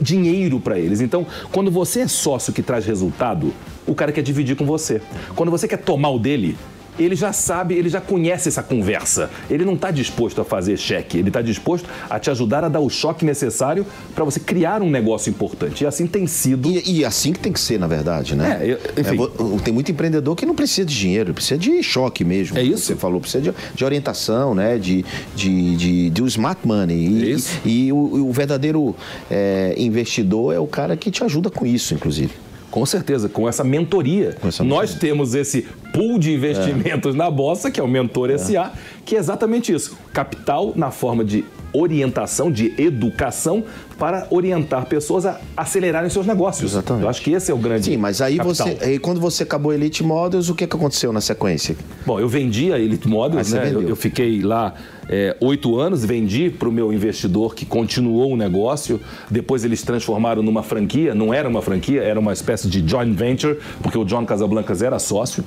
dinheiro 0.00 0.58
para 0.58 0.80
eles. 0.80 1.00
Então, 1.00 1.24
quando 1.52 1.70
você 1.70 2.00
é 2.00 2.08
sócio 2.08 2.52
que 2.52 2.60
traz 2.60 2.84
resultado, 2.84 3.52
o 3.86 3.94
cara 3.94 4.10
quer 4.10 4.22
dividir 4.22 4.56
com 4.56 4.66
você. 4.66 5.00
Quando 5.36 5.48
você 5.48 5.68
quer 5.68 5.76
tomar 5.76 6.10
o 6.10 6.18
dele, 6.18 6.56
ele 7.02 7.16
já 7.16 7.32
sabe, 7.32 7.74
ele 7.74 7.88
já 7.88 8.00
conhece 8.00 8.48
essa 8.48 8.62
conversa. 8.62 9.30
Ele 9.48 9.64
não 9.64 9.74
está 9.74 9.90
disposto 9.90 10.40
a 10.40 10.44
fazer 10.44 10.76
cheque, 10.76 11.18
ele 11.18 11.28
está 11.28 11.40
disposto 11.42 11.88
a 12.08 12.18
te 12.18 12.30
ajudar 12.30 12.64
a 12.64 12.68
dar 12.68 12.80
o 12.80 12.90
choque 12.90 13.24
necessário 13.24 13.86
para 14.14 14.24
você 14.24 14.38
criar 14.40 14.82
um 14.82 14.90
negócio 14.90 15.30
importante. 15.30 15.84
E 15.84 15.86
assim 15.86 16.06
tem 16.06 16.26
sido. 16.26 16.70
E, 16.70 16.98
e 17.00 17.04
assim 17.04 17.32
que 17.32 17.38
tem 17.38 17.52
que 17.52 17.60
ser, 17.60 17.78
na 17.78 17.86
verdade, 17.86 18.34
né? 18.36 18.60
É, 18.62 18.72
eu- 18.72 18.78
enfim. 19.00 19.16
vo- 19.16 19.60
tem 19.64 19.72
muito 19.72 19.90
empreendedor 19.90 20.36
que 20.36 20.44
não 20.46 20.54
precisa 20.54 20.86
de 20.86 20.94
dinheiro, 20.96 21.32
precisa 21.34 21.58
de 21.58 21.82
choque 21.82 22.24
mesmo. 22.24 22.58
É 22.58 22.62
isso. 22.62 22.84
Você 22.84 22.96
falou, 22.96 23.20
precisa 23.20 23.42
de, 23.42 23.52
de 23.74 23.84
orientação, 23.84 24.54
né? 24.54 24.78
De, 24.78 25.04
de, 25.34 25.76
de, 25.76 26.10
de 26.10 26.22
um 26.22 26.26
smart 26.26 26.60
money. 26.66 26.96
E, 27.08 27.22
É 27.22 27.26
isso. 27.34 27.60
e 27.64 27.92
o, 27.92 27.96
o 28.28 28.32
verdadeiro 28.32 28.94
é, 29.30 29.74
investidor 29.76 30.54
é 30.54 30.58
o 30.58 30.66
cara 30.66 30.96
que 30.96 31.10
te 31.10 31.24
ajuda 31.24 31.50
com 31.50 31.64
isso, 31.66 31.94
inclusive. 31.94 32.32
Com 32.70 32.86
certeza, 32.86 33.28
com 33.28 33.48
essa 33.48 33.64
mentoria. 33.64 34.36
Com 34.40 34.48
essa 34.48 34.62
Nós 34.62 34.94
temos 34.94 35.34
esse 35.34 35.62
pool 35.92 36.18
de 36.18 36.32
investimentos 36.32 37.14
na 37.14 37.30
Bolsa, 37.30 37.70
que 37.70 37.80
é 37.80 37.82
o 37.82 37.88
Mentor 37.88 38.30
SA, 38.38 38.72
que 39.04 39.16
é 39.16 39.18
exatamente 39.18 39.72
isso. 39.72 39.98
Capital 40.12 40.72
na 40.76 40.90
forma 40.90 41.24
de 41.24 41.44
orientação, 41.72 42.50
de 42.50 42.74
educação, 42.78 43.64
para 43.98 44.26
orientar 44.30 44.86
pessoas 44.86 45.26
a 45.26 45.40
acelerarem 45.56 46.08
seus 46.08 46.26
negócios. 46.26 46.72
Exatamente. 46.72 47.04
Eu 47.04 47.10
acho 47.10 47.22
que 47.22 47.32
esse 47.32 47.50
é 47.50 47.54
o 47.54 47.58
grande 47.58 47.84
Sim, 47.84 47.96
mas 47.96 48.20
aí 48.22 48.36
capital. 48.36 48.66
você. 48.66 48.84
Aí 48.84 48.98
quando 48.98 49.20
você 49.20 49.42
acabou 49.42 49.72
Elite 49.72 50.02
Models, 50.02 50.48
o 50.48 50.54
que, 50.54 50.66
que 50.66 50.76
aconteceu 50.76 51.12
na 51.12 51.20
sequência? 51.20 51.76
Bom, 52.06 52.18
eu 52.18 52.28
vendi 52.28 52.72
a 52.72 52.78
Elite 52.78 53.06
Models, 53.06 53.52
né? 53.52 53.70
Eu, 53.72 53.82
eu 53.82 53.96
fiquei 53.96 54.40
lá 54.40 54.74
é, 55.08 55.36
oito 55.40 55.78
anos, 55.78 56.04
vendi 56.04 56.50
para 56.50 56.68
o 56.68 56.72
meu 56.72 56.92
investidor 56.92 57.54
que 57.54 57.66
continuou 57.66 58.32
o 58.32 58.36
negócio. 58.36 59.00
Depois 59.30 59.64
eles 59.64 59.82
transformaram 59.82 60.42
numa 60.42 60.62
franquia, 60.62 61.14
não 61.14 61.34
era 61.34 61.48
uma 61.48 61.60
franquia, 61.60 62.02
era 62.02 62.18
uma 62.18 62.32
espécie 62.32 62.68
de 62.68 62.86
joint 62.88 63.14
venture, 63.14 63.58
porque 63.82 63.98
o 63.98 64.04
John 64.04 64.24
Casablancas 64.24 64.82
era 64.82 64.98
sócio. 64.98 65.44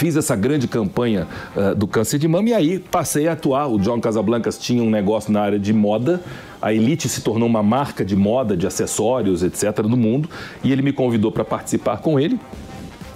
Fiz 0.00 0.16
essa 0.16 0.34
grande 0.34 0.66
campanha 0.66 1.28
ah, 1.54 1.74
do 1.74 1.86
câncer 1.86 2.18
de 2.18 2.26
mama 2.26 2.48
e 2.48 2.54
aí 2.54 2.78
passei 2.78 3.28
a 3.28 3.32
atuar. 3.32 3.66
O 3.66 3.78
John 3.78 4.00
Casablancas 4.00 4.56
tinha 4.56 4.82
um 4.82 4.88
negócio 4.88 5.30
na 5.30 5.42
área 5.42 5.58
de 5.58 5.74
moda. 5.74 6.22
A 6.62 6.72
Elite 6.72 7.06
se 7.06 7.20
tornou 7.20 7.46
uma 7.46 7.62
marca 7.62 8.02
de 8.02 8.16
moda, 8.16 8.56
de 8.56 8.66
acessórios, 8.66 9.42
etc., 9.42 9.80
no 9.80 9.98
mundo. 9.98 10.26
E 10.64 10.72
ele 10.72 10.80
me 10.80 10.90
convidou 10.90 11.30
para 11.30 11.44
participar 11.44 11.98
com 11.98 12.18
ele. 12.18 12.40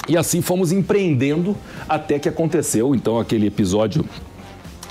E 0.07 0.15
assim 0.15 0.43
fomos 0.43 0.73
empreendendo 0.73 1.57
até 1.89 2.19
que 2.19 2.29
aconteceu, 2.29 2.95
então, 2.95 3.19
aquele 3.19 3.47
episódio 3.47 4.05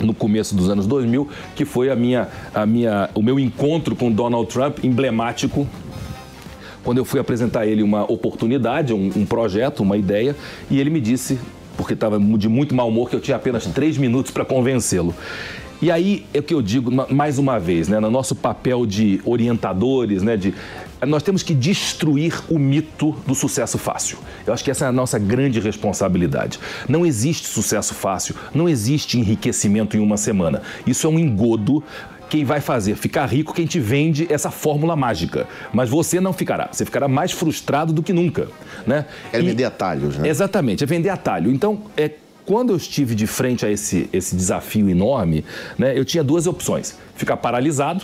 no 0.01 0.15
começo 0.15 0.55
dos 0.55 0.71
anos 0.71 0.87
2000, 0.87 1.29
que 1.55 1.63
foi 1.63 1.91
a 1.91 1.95
minha, 1.95 2.27
a 2.55 2.65
minha, 2.65 3.07
o 3.13 3.21
meu 3.21 3.39
encontro 3.39 3.95
com 3.95 4.11
Donald 4.11 4.47
Trump 4.51 4.83
emblemático 4.83 5.67
quando 6.83 6.97
eu 6.97 7.05
fui 7.05 7.19
apresentar 7.19 7.61
a 7.61 7.67
ele 7.67 7.81
uma 7.81 8.03
oportunidade, 8.11 8.93
um, 8.93 9.09
um 9.15 9.25
projeto, 9.25 9.81
uma 9.81 9.95
ideia, 9.95 10.35
e 10.69 10.79
ele 10.79 10.89
me 10.89 10.99
disse 10.99 11.39
porque 11.77 11.93
estava 11.93 12.19
de 12.19 12.49
muito 12.49 12.73
mau 12.73 12.89
humor, 12.89 13.09
que 13.09 13.15
eu 13.15 13.21
tinha 13.21 13.37
apenas 13.37 13.65
três 13.67 13.97
minutos 13.97 14.31
para 14.31 14.45
convencê-lo. 14.45 15.13
E 15.81 15.91
aí 15.91 16.25
é 16.33 16.39
o 16.39 16.43
que 16.43 16.53
eu 16.53 16.61
digo 16.61 16.89
mais 17.13 17.37
uma 17.37 17.59
vez, 17.59 17.89
né, 17.89 17.99
no 17.99 18.09
nosso 18.09 18.33
papel 18.35 18.85
de 18.85 19.19
orientadores, 19.25 20.23
né, 20.23 20.37
de 20.37 20.53
nós 21.05 21.21
temos 21.21 21.43
que 21.43 21.53
destruir 21.53 22.41
o 22.49 22.57
mito 22.57 23.13
do 23.27 23.35
sucesso 23.35 23.77
fácil. 23.77 24.17
Eu 24.47 24.53
acho 24.53 24.63
que 24.63 24.71
essa 24.71 24.85
é 24.85 24.87
a 24.87 24.91
nossa 24.91 25.19
grande 25.19 25.59
responsabilidade. 25.59 26.59
Não 26.87 27.05
existe 27.05 27.47
sucesso 27.47 27.93
fácil, 27.93 28.35
não 28.53 28.69
existe 28.69 29.19
enriquecimento 29.19 29.97
em 29.97 29.99
uma 29.99 30.15
semana. 30.15 30.61
Isso 30.87 31.05
é 31.05 31.09
um 31.09 31.19
engodo 31.19 31.83
quem 32.29 32.43
vai 32.43 32.61
fazer 32.61 32.95
ficar 32.95 33.25
rico 33.25 33.53
quem 33.53 33.65
te 33.65 33.79
vende 33.79 34.27
essa 34.31 34.49
fórmula 34.49 34.95
mágica. 34.95 35.47
Mas 35.73 35.89
você 35.89 36.19
não 36.19 36.33
ficará. 36.33 36.69
Você 36.71 36.85
ficará 36.85 37.07
mais 37.07 37.31
frustrado 37.31 37.93
do 37.93 38.01
que 38.01 38.13
nunca. 38.13 38.47
Né? 38.85 39.05
É 39.31 39.39
e... 39.39 39.43
vender 39.43 39.65
atalhos, 39.65 40.17
né? 40.17 40.27
Exatamente, 40.27 40.83
é 40.83 40.87
vender 40.87 41.09
atalho. 41.09 41.51
Então, 41.51 41.83
é, 41.95 42.11
quando 42.45 42.71
eu 42.71 42.77
estive 42.77 43.15
de 43.15 43.27
frente 43.27 43.65
a 43.65 43.71
esse, 43.71 44.09
esse 44.11 44.35
desafio 44.35 44.89
enorme, 44.89 45.45
né, 45.77 45.97
eu 45.97 46.03
tinha 46.03 46.23
duas 46.23 46.47
opções: 46.47 46.97
ficar 47.15 47.37
paralisado 47.37 48.03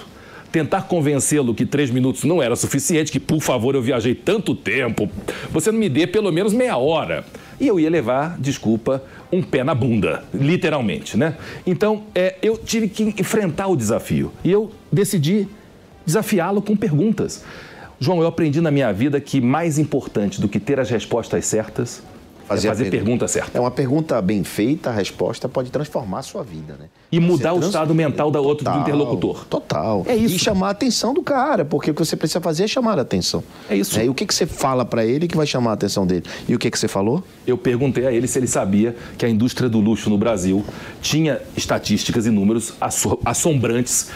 tentar 0.51 0.84
convencê-lo 0.84 1.53
que 1.53 1.65
três 1.65 1.89
minutos 1.89 2.24
não 2.24 2.41
era 2.41 2.56
suficiente, 2.56 3.12
que 3.12 3.20
por 3.20 3.41
favor 3.41 3.75
eu 3.75 3.82
viajei 3.82 4.15
tanto 4.15 4.56
tempo, 4.56 5.10
você 5.51 5.72
não 5.72 5.79
me 5.79 5.89
dê 5.89 6.08
pelo 6.08 6.32
menos 6.32 6.53
meia 6.53 6.77
hora. 6.77 7.25
E 7.60 7.68
eu 7.68 7.79
ia 7.79 7.89
levar, 7.89 8.38
desculpa, 8.39 9.03
um 9.32 9.44
pé 9.44 9.63
na 9.63 9.75
bunda, 9.75 10.24
literalmente, 10.34 11.18
né? 11.18 11.36
Então, 11.68 12.03
é, 12.15 12.36
eu 12.41 12.58
tive 12.58 12.88
que 12.88 13.03
enfrentar 13.03 13.68
o 13.68 13.75
desafio 13.75 14.32
e 14.44 14.51
eu 14.51 14.72
decidi 14.91 15.48
desafiá-lo 16.06 16.62
com 16.62 16.75
perguntas. 16.75 17.44
João, 18.00 18.22
eu 18.22 18.27
aprendi 18.27 18.62
na 18.62 18.72
minha 18.72 18.94
vida 18.94 19.20
que 19.20 19.41
mais 19.41 19.77
importante 19.77 20.39
do 20.39 20.48
que 20.48 20.60
ter 20.60 20.79
as 20.79 20.89
respostas 20.89 21.46
certas 21.46 22.01
fazer, 22.50 22.68
é 22.68 22.72
fazer 22.72 22.88
a 22.88 22.91
pergunta 22.91 23.27
certa. 23.27 23.58
É 23.58 23.62
uma 23.62 23.72
pergunta 23.72 24.22
bem 24.22 24.44
feita, 24.44 24.89
a 24.89 24.94
resposta 24.94 25.48
pode 25.48 25.72
transformar 25.72 26.20
a 26.20 26.24
sua 26.24 26.44
vida, 26.44 26.75
né? 26.79 26.88
E 27.12 27.20
mudar 27.20 27.53
o 27.53 27.60
estado 27.60 27.94
mental 27.96 28.29
da 28.29 28.39
outro 28.39 28.70
do 28.70 28.77
interlocutor. 28.79 29.46
Total. 29.46 30.03
É 30.08 30.15
isso. 30.15 30.36
E 30.36 30.39
chamar 30.39 30.68
a 30.68 30.72
atenção 30.72 31.13
do 31.13 31.24
cara, 31.24 31.65
porque 31.65 31.91
o 31.91 31.94
que 31.94 32.06
você 32.06 32.15
precisa 32.15 32.41
fazer 32.41 32.65
é 32.65 32.68
chamar 32.68 33.00
a 33.00 33.01
atenção. 33.01 33.44
É 33.70 33.75
isso. 33.75 34.00
É, 34.00 34.06
e 34.06 34.10
o 34.10 34.13
que, 34.13 34.25
que 34.25 34.34
você 34.34 34.46
fala 34.46 34.86
para 34.86 35.06
ele 35.06 35.27
que 35.27 35.38
vai 35.38 35.48
chamar 35.48 35.72
a 35.72 35.74
atenção 35.74 36.06
dele? 36.06 36.24
E 36.48 36.53
o 36.53 36.60
que, 36.60 36.70
que 36.70 36.77
você 36.77 36.88
falou? 36.88 37.24
Eu 37.48 37.58
perguntei 37.58 38.06
a 38.06 38.12
ele 38.12 38.27
se 38.27 38.38
ele 38.38 38.48
sabia 38.48 38.96
que 39.18 39.25
a 39.25 39.29
indústria 39.29 39.70
do 39.70 39.79
luxo 39.79 40.10
no 40.10 40.18
Brasil 40.18 40.63
tinha 41.01 41.41
estatísticas 41.56 42.25
e 42.25 42.29
números 42.29 42.74
assombrantes 43.25 44.10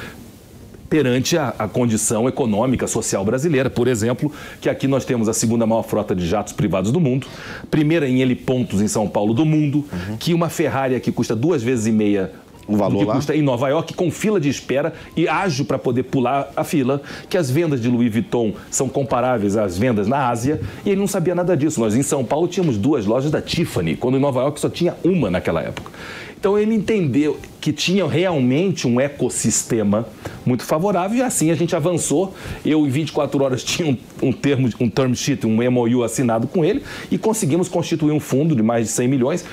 perante 0.94 1.36
a, 1.36 1.56
a, 1.58 1.68
condição 1.68 2.30
econômica, 2.30 2.86
social 2.86 3.26
brasileira. 3.26 3.68
Por 3.68 3.88
exemplo, 3.88 4.32
que 4.62 4.70
aqui 4.70 4.88
nós 4.88 5.04
temos 5.04 5.28
a 5.28 5.34
segunda 5.34 5.66
maior 5.66 5.82
frota 5.82 6.16
de 6.16 6.28
jatos 6.28 6.54
privados 6.54 6.92
do 6.92 7.00
mundo, 7.00 7.26
primeira 7.72 8.08
em 8.08 8.22
helipontos 8.22 8.80
em 8.80 8.88
São 8.88 9.10
Paulo 9.10 9.34
do 9.34 9.44
mundo, 9.44 9.84
uhum. 9.92 10.18
que 10.18 10.36
uma 10.36 10.50
Ferrari 10.50 10.94
aqui 10.94 11.12
custa 11.12 11.36
duas 11.36 11.64
vezes 11.64 11.88
e 11.88 11.92
meia 11.92 12.32
o 12.68 12.78
valor 12.78 13.00
que 13.00 13.06
lá? 13.06 13.16
custa 13.16 13.36
em 13.36 13.42
Nova 13.42 13.70
York 13.70 13.96
com 13.96 14.12
fila 14.12 14.40
de 14.40 14.50
espera 14.50 14.94
e 15.18 15.28
ágil 15.28 15.66
para 15.66 15.80
poder 15.80 16.04
pular 16.04 16.52
a 16.56 16.64
fila, 16.64 17.02
que 17.28 17.40
as 17.40 17.50
vendas 17.50 17.82
de 17.82 17.90
Louis 17.90 18.14
Vuitton 18.14 18.54
são 18.70 18.88
comparáveis 18.88 19.58
às 19.58 19.76
vendas 19.76 20.08
na 20.08 20.30
Ásia, 20.30 20.62
e 20.86 20.92
ele 20.92 21.00
não 21.00 21.08
sabia 21.08 21.34
nada 21.34 21.58
disso. 21.58 21.82
Nós 21.82 21.96
em 21.96 22.04
São 22.04 22.24
Paulo 22.24 22.48
tínhamos 22.48 22.78
duas 22.78 23.08
lojas 23.08 23.32
da 23.32 23.42
Tiffany, 23.42 23.96
quando 23.96 24.18
em 24.18 24.22
Nova 24.22 24.42
York 24.42 24.60
só 24.60 24.70
tinha 24.70 24.96
uma 25.04 25.32
naquela 25.32 25.64
época. 25.64 25.92
Então 26.40 26.60
ele 26.60 26.76
entendeu 26.76 27.40
que 27.64 27.72
tinha 27.72 28.06
realmente 28.06 28.86
um 28.86 29.00
ecossistema 29.00 30.06
muito 30.46 30.66
favorável 30.66 31.20
e 31.20 31.22
assim 31.22 31.50
a 31.50 31.56
gente 31.56 31.74
avançou. 31.74 32.36
Eu, 32.66 32.86
em 32.86 32.90
24 32.90 33.42
horas, 33.42 33.64
tinha 33.64 33.88
um, 33.88 33.98
um, 34.22 34.34
termo, 34.34 34.70
um 34.82 34.90
term 34.90 35.14
sheet, 35.14 35.48
um 35.48 35.72
MOU 35.72 36.04
assinado 36.04 36.46
com 36.46 36.66
ele 36.66 36.84
e 37.10 37.18
conseguimos 37.18 37.70
constituir 37.70 38.12
um 38.12 38.20
fundo 38.20 38.54
de 38.54 38.62
mais 38.62 38.88
de 38.88 38.92
100 38.92 39.08
milhões 39.08 39.46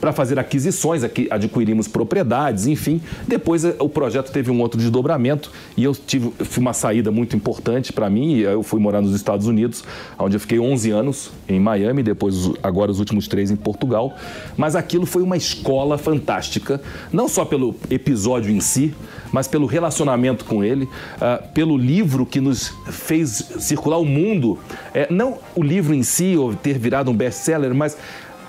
para 0.00 0.12
fazer 0.12 0.38
aquisições, 0.38 1.02
adquirimos 1.30 1.88
propriedades, 1.88 2.66
enfim. 2.66 3.00
Depois 3.26 3.64
eh, 3.64 3.74
o 3.78 3.88
projeto 3.88 4.30
teve 4.30 4.50
um 4.50 4.60
outro 4.60 4.78
desdobramento 4.78 5.50
e 5.76 5.84
eu 5.84 5.94
tive 5.94 6.32
uma 6.56 6.72
saída 6.72 7.10
muito 7.10 7.34
importante 7.34 7.92
para 7.92 8.08
mim. 8.08 8.38
Eu 8.38 8.62
fui 8.62 8.80
morar 8.80 9.00
nos 9.00 9.14
Estados 9.14 9.46
Unidos, 9.46 9.84
onde 10.18 10.36
eu 10.36 10.40
fiquei 10.40 10.60
11 10.60 10.90
anos 10.90 11.30
em 11.48 11.58
Miami, 11.58 12.02
depois 12.02 12.50
agora 12.62 12.90
os 12.90 13.00
últimos 13.00 13.26
três 13.26 13.50
em 13.50 13.56
Portugal. 13.56 14.16
Mas 14.56 14.76
aquilo 14.76 15.04
foi 15.04 15.22
uma 15.22 15.36
escola 15.36 15.98
fantástica, 15.98 16.80
não 17.12 17.27
só 17.28 17.44
pelo 17.44 17.74
episódio 17.90 18.50
em 18.50 18.60
si, 18.60 18.94
mas 19.32 19.46
pelo 19.46 19.66
relacionamento 19.66 20.44
com 20.44 20.64
ele, 20.64 20.84
uh, 20.84 21.52
pelo 21.52 21.76
livro 21.76 22.24
que 22.24 22.40
nos 22.40 22.72
fez 22.86 23.52
circular 23.58 23.98
o 23.98 24.04
mundo. 24.04 24.58
É, 24.94 25.06
não 25.10 25.38
o 25.54 25.62
livro 25.62 25.94
em 25.94 26.02
si, 26.02 26.36
ou 26.36 26.54
ter 26.54 26.78
virado 26.78 27.10
um 27.10 27.14
best-seller, 27.14 27.74
mas 27.74 27.96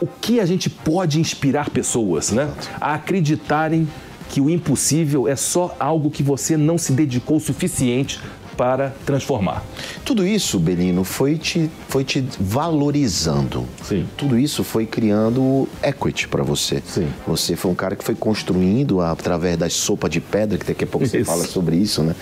o 0.02 0.08
que 0.08 0.40
a 0.40 0.46
gente 0.46 0.70
pode 0.70 1.20
inspirar 1.20 1.70
pessoas, 1.70 2.32
né? 2.32 2.50
A 2.80 2.94
acreditarem 2.94 3.88
que 4.30 4.40
o 4.40 4.50
impossível 4.50 5.28
é 5.28 5.36
só 5.36 5.76
algo 5.80 6.12
que 6.12 6.22
você 6.22 6.56
não 6.56 6.78
se 6.78 6.94
dedicou 6.94 7.38
o 7.38 7.40
suficiente 7.40 8.20
para 8.60 8.94
transformar. 9.06 9.64
Tudo 10.04 10.28
isso, 10.28 10.60
Belino, 10.60 11.06
foi 11.06 11.38
te, 11.38 11.72
foi 11.88 12.04
te 12.04 12.28
valorizando. 12.38 13.66
Sim. 13.82 14.06
Tudo 14.18 14.38
isso 14.38 14.66
foi 14.66 14.86
criando 14.86 15.66
equity 15.82 16.28
para 16.28 16.44
você. 16.44 16.84
Sim. 16.86 17.08
Você 17.26 17.56
foi 17.56 17.72
um 17.72 17.74
cara 17.74 17.96
que 17.96 18.04
foi 18.04 18.16
construindo 18.16 19.00
através 19.00 19.56
da 19.56 19.70
sopa 19.70 20.10
de 20.10 20.20
pedra, 20.20 20.58
que 20.58 20.66
daqui 20.66 20.84
a 20.84 20.88
pouco 20.88 21.08
você 21.08 21.20
isso. 21.20 21.32
fala 21.32 21.46
sobre 21.46 21.78
isso, 21.78 22.04
né? 22.04 22.14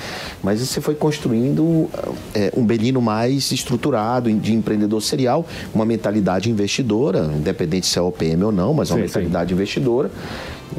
Mas 0.43 0.59
você 0.59 0.79
foi 0.79 0.93
construindo 0.93 1.89
é, 2.35 2.53
um 2.55 2.63
Belino 2.63 3.01
mais 3.01 3.51
estruturado, 3.51 4.31
de 4.31 4.53
empreendedor 4.53 5.01
serial, 5.01 5.43
uma 5.73 5.85
mentalidade 5.85 6.51
investidora, 6.51 7.31
independente 7.35 7.87
se 7.87 7.97
é 7.97 8.01
OPM 8.03 8.43
ou 8.43 8.51
não, 8.51 8.75
mas 8.75 8.91
uma 8.91 8.97
sim, 8.97 9.05
mentalidade 9.05 9.49
sim. 9.49 9.55
investidora. 9.55 10.11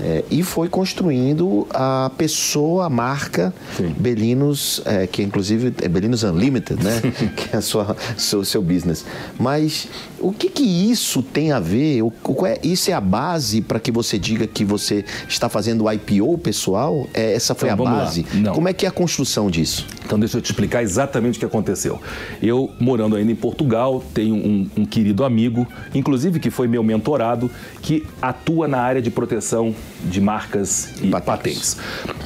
É, 0.01 0.25
e 0.31 0.43
foi 0.43 0.69
construindo 0.69 1.67
a 1.71 2.11
pessoa, 2.17 2.87
a 2.87 2.91
marca 2.91 3.53
Sim. 3.77 3.95
Belinos, 3.99 4.83
é, 4.85 5.07
que 5.07 5.23
inclusive 5.23 5.73
é 5.83 5.89
Belinos 5.89 6.23
Unlimited, 6.23 6.83
né? 6.83 7.01
que 7.37 7.55
é 7.55 7.59
a 7.59 7.63
sua, 7.63 7.97
seu, 8.17 8.45
seu 8.45 8.63
business. 8.63 9.05
Mas 9.39 9.89
o 10.21 10.33
que, 10.33 10.49
que 10.51 10.63
isso 10.63 11.23
tem 11.23 11.53
a 11.53 11.61
ver? 11.61 12.03
O, 12.03 12.13
o 12.25 12.47
é, 12.47 12.59
isso 12.63 12.91
é 12.91 12.95
a 12.95 13.01
base 13.01 13.61
para 13.61 13.81
que 13.81 13.91
você 13.91 14.19
diga 14.19 14.47
que 14.47 14.65
você 14.65 15.05
está 15.29 15.49
fazendo 15.49 15.85
o 15.85 15.93
IPO 15.93 16.39
pessoal? 16.39 17.09
É, 17.15 17.33
essa 17.33 17.55
foi 17.55 17.71
então, 17.71 17.87
a 17.87 17.91
base? 17.91 18.25
Como 18.55 18.69
é 18.69 18.73
que 18.73 18.85
é 18.85 18.89
a 18.89 18.93
construção 18.93 19.51
disso? 19.51 19.87
Então 20.05 20.19
deixa 20.19 20.39
eu 20.39 20.43
te 20.43 20.51
explicar 20.51 20.83
exatamente 20.83 21.37
o 21.37 21.39
que 21.39 21.45
aconteceu. 21.45 22.01
Eu, 22.43 22.71
morando 22.79 23.17
ainda 23.17 23.33
em 23.33 23.37
Portugal, 23.37 24.03
tenho 24.15 24.35
um, 24.35 24.71
um 24.79 24.87
querido 24.87 25.25
amigo, 25.25 25.67
inclusive 25.95 26.41
que 26.41 26.51
foi 26.51 26.67
meu 26.67 26.83
mentorado, 26.83 27.51
que 27.83 28.07
atua 28.21 28.69
na 28.69 28.79
área 28.79 29.03
de 29.03 29.11
proteção 29.11 29.75
de 30.05 30.21
marcas 30.21 30.91
e 31.03 31.11
patentes. 31.11 31.75
patentes. 31.75 31.77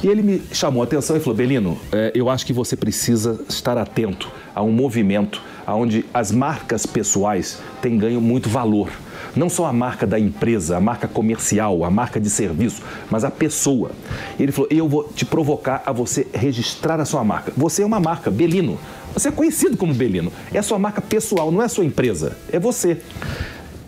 E 0.03 0.07
ele 0.07 0.21
me 0.21 0.41
chamou 0.51 0.81
a 0.81 0.85
atenção 0.85 1.15
e 1.15 1.19
falou: 1.19 1.35
Belino, 1.35 1.77
é, 1.91 2.11
eu 2.13 2.29
acho 2.29 2.45
que 2.45 2.53
você 2.53 2.75
precisa 2.75 3.39
estar 3.49 3.77
atento 3.77 4.31
a 4.53 4.61
um 4.61 4.71
movimento 4.71 5.41
onde 5.67 6.05
as 6.13 6.31
marcas 6.31 6.85
pessoais 6.85 7.59
têm 7.81 7.97
ganho 7.97 8.19
muito 8.19 8.49
valor. 8.49 8.89
Não 9.35 9.49
só 9.49 9.65
a 9.65 9.73
marca 9.73 10.05
da 10.05 10.19
empresa, 10.19 10.77
a 10.77 10.79
marca 10.81 11.07
comercial, 11.07 11.83
a 11.83 11.89
marca 11.89 12.19
de 12.19 12.29
serviço, 12.29 12.83
mas 13.09 13.23
a 13.23 13.31
pessoa. 13.31 13.91
Ele 14.39 14.51
falou: 14.51 14.67
Eu 14.69 14.87
vou 14.87 15.05
te 15.05 15.25
provocar 15.25 15.81
a 15.85 15.91
você 15.91 16.27
registrar 16.33 16.99
a 16.99 17.05
sua 17.05 17.23
marca. 17.23 17.51
Você 17.57 17.81
é 17.81 17.85
uma 17.85 17.99
marca, 17.99 18.29
Belino. 18.29 18.77
Você 19.13 19.29
é 19.29 19.31
conhecido 19.31 19.77
como 19.77 19.93
Belino. 19.93 20.31
É 20.53 20.59
a 20.59 20.63
sua 20.63 20.77
marca 20.77 21.01
pessoal, 21.01 21.51
não 21.51 21.61
é 21.61 21.65
a 21.65 21.69
sua 21.69 21.85
empresa. 21.85 22.37
É 22.51 22.59
você. 22.59 22.99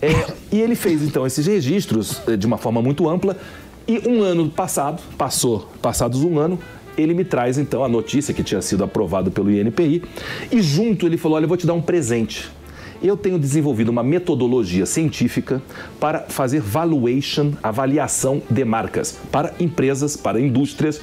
É, 0.01 0.33
e 0.51 0.61
ele 0.61 0.75
fez 0.75 1.01
então 1.01 1.25
esses 1.25 1.45
registros 1.45 2.21
eh, 2.27 2.35
de 2.35 2.45
uma 2.45 2.57
forma 2.57 2.81
muito 2.81 3.09
ampla. 3.09 3.37
E 3.87 4.01
um 4.07 4.21
ano 4.21 4.49
passado, 4.49 5.01
passou, 5.17 5.69
passados 5.81 6.23
um 6.23 6.39
ano, 6.39 6.59
ele 6.97 7.13
me 7.13 7.23
traz 7.23 7.57
então 7.57 7.83
a 7.83 7.87
notícia 7.87 8.33
que 8.33 8.43
tinha 8.43 8.61
sido 8.61 8.83
aprovado 8.83 9.29
pelo 9.29 9.51
INPI 9.51 10.03
e 10.51 10.61
junto 10.61 11.05
ele 11.05 11.17
falou: 11.17 11.35
Olha, 11.37 11.45
eu 11.45 11.49
vou 11.49 11.57
te 11.57 11.67
dar 11.67 11.73
um 11.73 11.81
presente. 11.81 12.49
Eu 13.03 13.17
tenho 13.17 13.37
desenvolvido 13.37 13.89
uma 13.89 14.01
metodologia 14.01 14.85
científica 14.85 15.61
para 15.99 16.21
fazer 16.21 16.61
valuation, 16.61 17.51
avaliação 17.61 18.41
de 18.49 18.63
marcas 18.63 19.19
para 19.31 19.53
empresas, 19.59 20.15
para 20.15 20.39
indústrias 20.39 21.01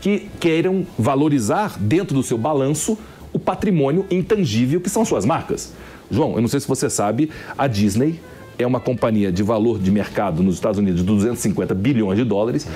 que 0.00 0.28
queiram 0.38 0.86
valorizar 0.98 1.78
dentro 1.78 2.14
do 2.14 2.22
seu 2.22 2.38
balanço 2.38 2.96
o 3.32 3.38
patrimônio 3.38 4.06
intangível 4.10 4.80
que 4.80 4.90
são 4.90 5.04
suas 5.04 5.24
marcas. 5.24 5.72
João, 6.10 6.34
eu 6.34 6.40
não 6.40 6.48
sei 6.48 6.60
se 6.60 6.68
você 6.68 6.90
sabe, 6.90 7.30
a 7.56 7.66
Disney 7.66 8.20
é 8.58 8.66
uma 8.66 8.80
companhia 8.80 9.32
de 9.32 9.42
valor 9.42 9.78
de 9.78 9.90
mercado 9.90 10.42
nos 10.42 10.56
Estados 10.56 10.78
Unidos 10.78 11.00
de 11.00 11.06
250 11.06 11.74
bilhões 11.74 12.18
de 12.18 12.24
dólares, 12.24 12.66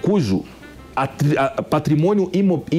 cujo 0.00 0.44
patrimônio 1.70 2.30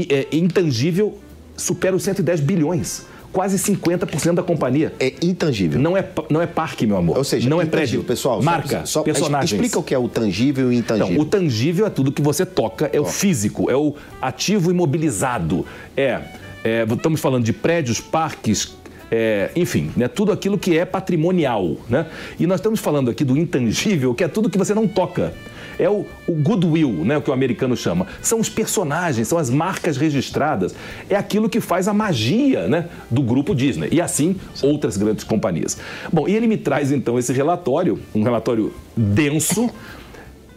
é, 0.10 0.28
intangível 0.32 1.18
supera 1.58 1.96
os 1.96 2.04
110 2.04 2.42
bilhões 2.42 3.08
quase 3.34 3.58
50% 3.58 4.36
da 4.36 4.44
companhia. 4.44 4.94
É 5.00 5.12
intangível. 5.24 5.82
Não 5.82 5.98
é, 5.98 6.08
não 6.30 6.40
é 6.40 6.46
parque, 6.46 6.86
meu 6.86 6.96
amor. 6.96 7.18
Ou 7.18 7.24
seja, 7.24 7.50
não 7.50 7.60
é 7.60 7.66
prédio. 7.66 8.04
Pessoal, 8.04 8.42
marca, 8.42 8.82
só, 8.82 9.00
só 9.00 9.02
personagens. 9.02 9.52
Explica 9.52 9.80
o 9.80 9.84
que 9.84 9.94
é 9.94 9.98
o 9.98 10.08
tangível 10.08 10.72
e 10.72 10.76
o 10.76 10.78
intangível. 10.78 11.14
Então, 11.14 11.24
o 11.24 11.26
tangível 11.26 11.88
é 11.88 11.90
tudo 11.90 12.12
que 12.12 12.22
você 12.22 12.46
toca, 12.46 12.90
é 12.94 13.00
oh. 13.00 13.04
o 13.04 13.06
físico, 13.06 13.72
é 13.72 13.76
o 13.76 13.96
ativo 14.22 14.70
imobilizado. 14.70 15.66
É, 15.98 16.22
é, 16.64 16.86
estamos 16.90 17.20
falando 17.20 17.44
de 17.44 17.52
prédios, 17.52 18.00
parques, 18.00 18.78
é, 19.12 19.52
enfim, 19.56 19.92
né, 19.96 20.08
tudo 20.08 20.32
aquilo 20.32 20.58
que 20.58 20.78
é 20.78 20.86
patrimonial. 20.86 21.78
Né? 21.90 22.06
E 22.40 22.48
nós 22.48 22.60
estamos 22.60 22.80
falando 22.80 23.10
aqui 23.10 23.24
do 23.24 23.38
intangível, 23.38 24.14
que 24.14 24.24
é 24.24 24.28
tudo 24.28 24.50
que 24.50 24.58
você 24.58 24.74
não 24.74 24.88
toca. 24.88 25.34
É 25.80 25.90
o, 25.90 26.06
o 26.28 26.34
goodwill, 26.34 27.04
né, 27.04 27.18
o 27.18 27.22
que 27.22 27.30
o 27.30 27.34
americano 27.34 27.76
chama. 27.76 28.06
São 28.22 28.40
os 28.40 28.48
personagens, 28.48 29.28
são 29.28 29.38
as 29.38 29.50
marcas 29.50 29.98
registradas. 29.98 30.76
É 31.10 31.16
aquilo 31.16 31.50
que 31.50 31.60
faz 31.60 31.88
a 31.88 31.94
magia 31.94 32.68
né, 32.68 32.88
do 33.10 33.24
grupo 33.24 33.56
Disney. 33.56 33.90
E 33.92 34.00
assim, 34.00 34.36
outras 34.62 34.98
grandes 34.98 35.24
companhias. 35.24 35.78
Bom, 36.12 36.28
e 36.28 36.36
ele 36.36 36.48
me 36.48 36.58
traz 36.58 36.92
então 36.92 37.18
esse 37.18 37.34
relatório, 37.34 38.00
um 38.14 38.24
relatório 38.24 38.74
denso, 38.96 39.70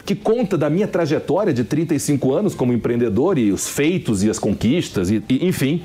que 0.07 0.15
conta 0.15 0.57
da 0.57 0.71
minha 0.71 0.87
trajetória 0.87 1.53
de 1.53 1.65
35 1.65 2.33
anos 2.33 2.55
como 2.55 2.73
empreendedor 2.73 3.37
e 3.37 3.51
os 3.51 3.69
feitos 3.69 4.23
e 4.23 4.31
as 4.31 4.39
conquistas, 4.39 5.11
e, 5.11 5.23
e, 5.29 5.47
enfim, 5.47 5.83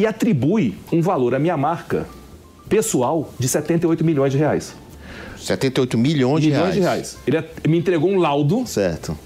e 0.00 0.06
atribui 0.06 0.74
um 0.90 1.02
valor 1.02 1.34
à 1.34 1.38
minha 1.38 1.58
marca 1.58 2.06
pessoal 2.70 3.34
de 3.38 3.46
78 3.46 4.02
milhões 4.02 4.32
de 4.32 4.38
reais. 4.38 4.74
78 5.36 5.98
milhões 5.98 6.40
de 6.42 6.48
milhões 6.48 6.74
reais. 6.74 6.74
de 6.74 6.80
reais. 6.80 7.44
Ele 7.64 7.68
me 7.68 7.78
entregou 7.78 8.10
um 8.10 8.18
laudo 8.18 8.66
Certo. 8.66 9.16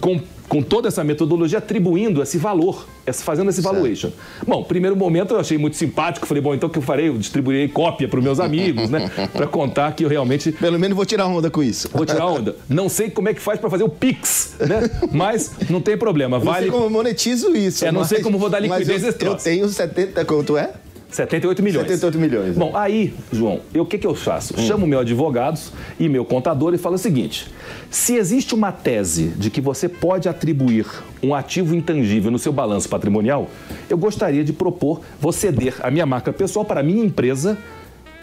com, 0.00 0.20
com 0.50 0.60
toda 0.62 0.88
essa 0.88 1.04
metodologia 1.04 1.58
atribuindo 1.58 2.20
esse 2.20 2.36
valor, 2.36 2.84
essa- 3.06 3.22
fazendo 3.22 3.50
esse 3.50 3.60
valuation. 3.62 4.10
Bom, 4.44 4.64
primeiro 4.64 4.96
momento 4.96 5.32
eu 5.34 5.38
achei 5.40 5.56
muito 5.56 5.76
simpático, 5.76 6.26
falei, 6.26 6.42
bom, 6.42 6.52
então 6.52 6.68
o 6.68 6.72
que 6.72 6.78
eu 6.78 6.82
farei? 6.82 7.08
Eu 7.08 7.16
distribuirei 7.16 7.68
cópia 7.68 8.08
para 8.08 8.18
os 8.18 8.24
meus 8.24 8.40
amigos, 8.40 8.90
né? 8.90 9.08
Para 9.32 9.46
contar 9.46 9.92
que 9.94 10.04
eu 10.04 10.08
realmente 10.08 10.50
Pelo 10.50 10.76
menos 10.78 10.96
vou 10.96 11.06
tirar 11.06 11.26
onda 11.28 11.48
com 11.48 11.62
isso. 11.62 11.88
vou 11.92 12.04
tirar 12.04 12.26
onda. 12.26 12.56
Não 12.68 12.88
sei 12.88 13.08
como 13.08 13.28
é 13.28 13.34
que 13.34 13.40
faz 13.40 13.60
para 13.60 13.70
fazer 13.70 13.84
o 13.84 13.88
Pix, 13.88 14.56
né? 14.58 14.90
Mas 15.12 15.52
não 15.70 15.80
tem 15.80 15.96
problema, 15.96 16.36
Não 16.38 16.44
sei 16.44 16.52
vale 16.52 16.70
como 16.72 16.84
eu 16.86 16.90
monetizo 16.90 17.54
isso. 17.56 17.84
É, 17.86 17.92
não 17.92 18.04
sei 18.04 18.20
como 18.20 18.36
vou 18.36 18.48
dar 18.50 18.60
mas 18.60 18.80
liquidez 18.88 19.02
eu, 19.22 19.28
eu 19.28 19.34
tenho 19.36 19.68
70. 19.68 20.24
Quanto 20.24 20.56
é? 20.58 20.72
78 21.10 21.62
milhões. 21.62 21.86
78 21.86 22.18
milhões. 22.18 22.56
Bom, 22.56 22.76
aí, 22.76 23.12
João, 23.32 23.60
eu- 23.74 23.82
o 23.82 23.86
que, 23.86 23.98
que 23.98 24.06
eu 24.06 24.14
faço? 24.14 24.54
Chamo 24.60 24.86
meu 24.86 25.00
advogado 25.00 25.58
e 25.98 26.08
meu 26.08 26.24
contador 26.24 26.72
e 26.74 26.78
falo 26.78 26.94
o 26.94 26.98
seguinte: 26.98 27.46
se 27.90 28.14
existe 28.16 28.54
uma 28.54 28.70
tese 28.72 29.28
de 29.36 29.50
que 29.50 29.60
você 29.60 29.88
pode 29.88 30.28
atribuir 30.28 30.86
um 31.22 31.34
ativo 31.34 31.74
intangível 31.74 32.30
no 32.30 32.38
seu 32.38 32.52
balanço 32.52 32.88
patrimonial, 32.88 33.48
eu 33.88 33.98
gostaria 33.98 34.44
de 34.44 34.52
propor 34.52 35.00
ceder 35.32 35.74
a 35.80 35.90
minha 35.90 36.06
marca 36.06 36.32
pessoal 36.32 36.64
para 36.64 36.80
a 36.80 36.82
minha 36.82 37.04
empresa 37.04 37.58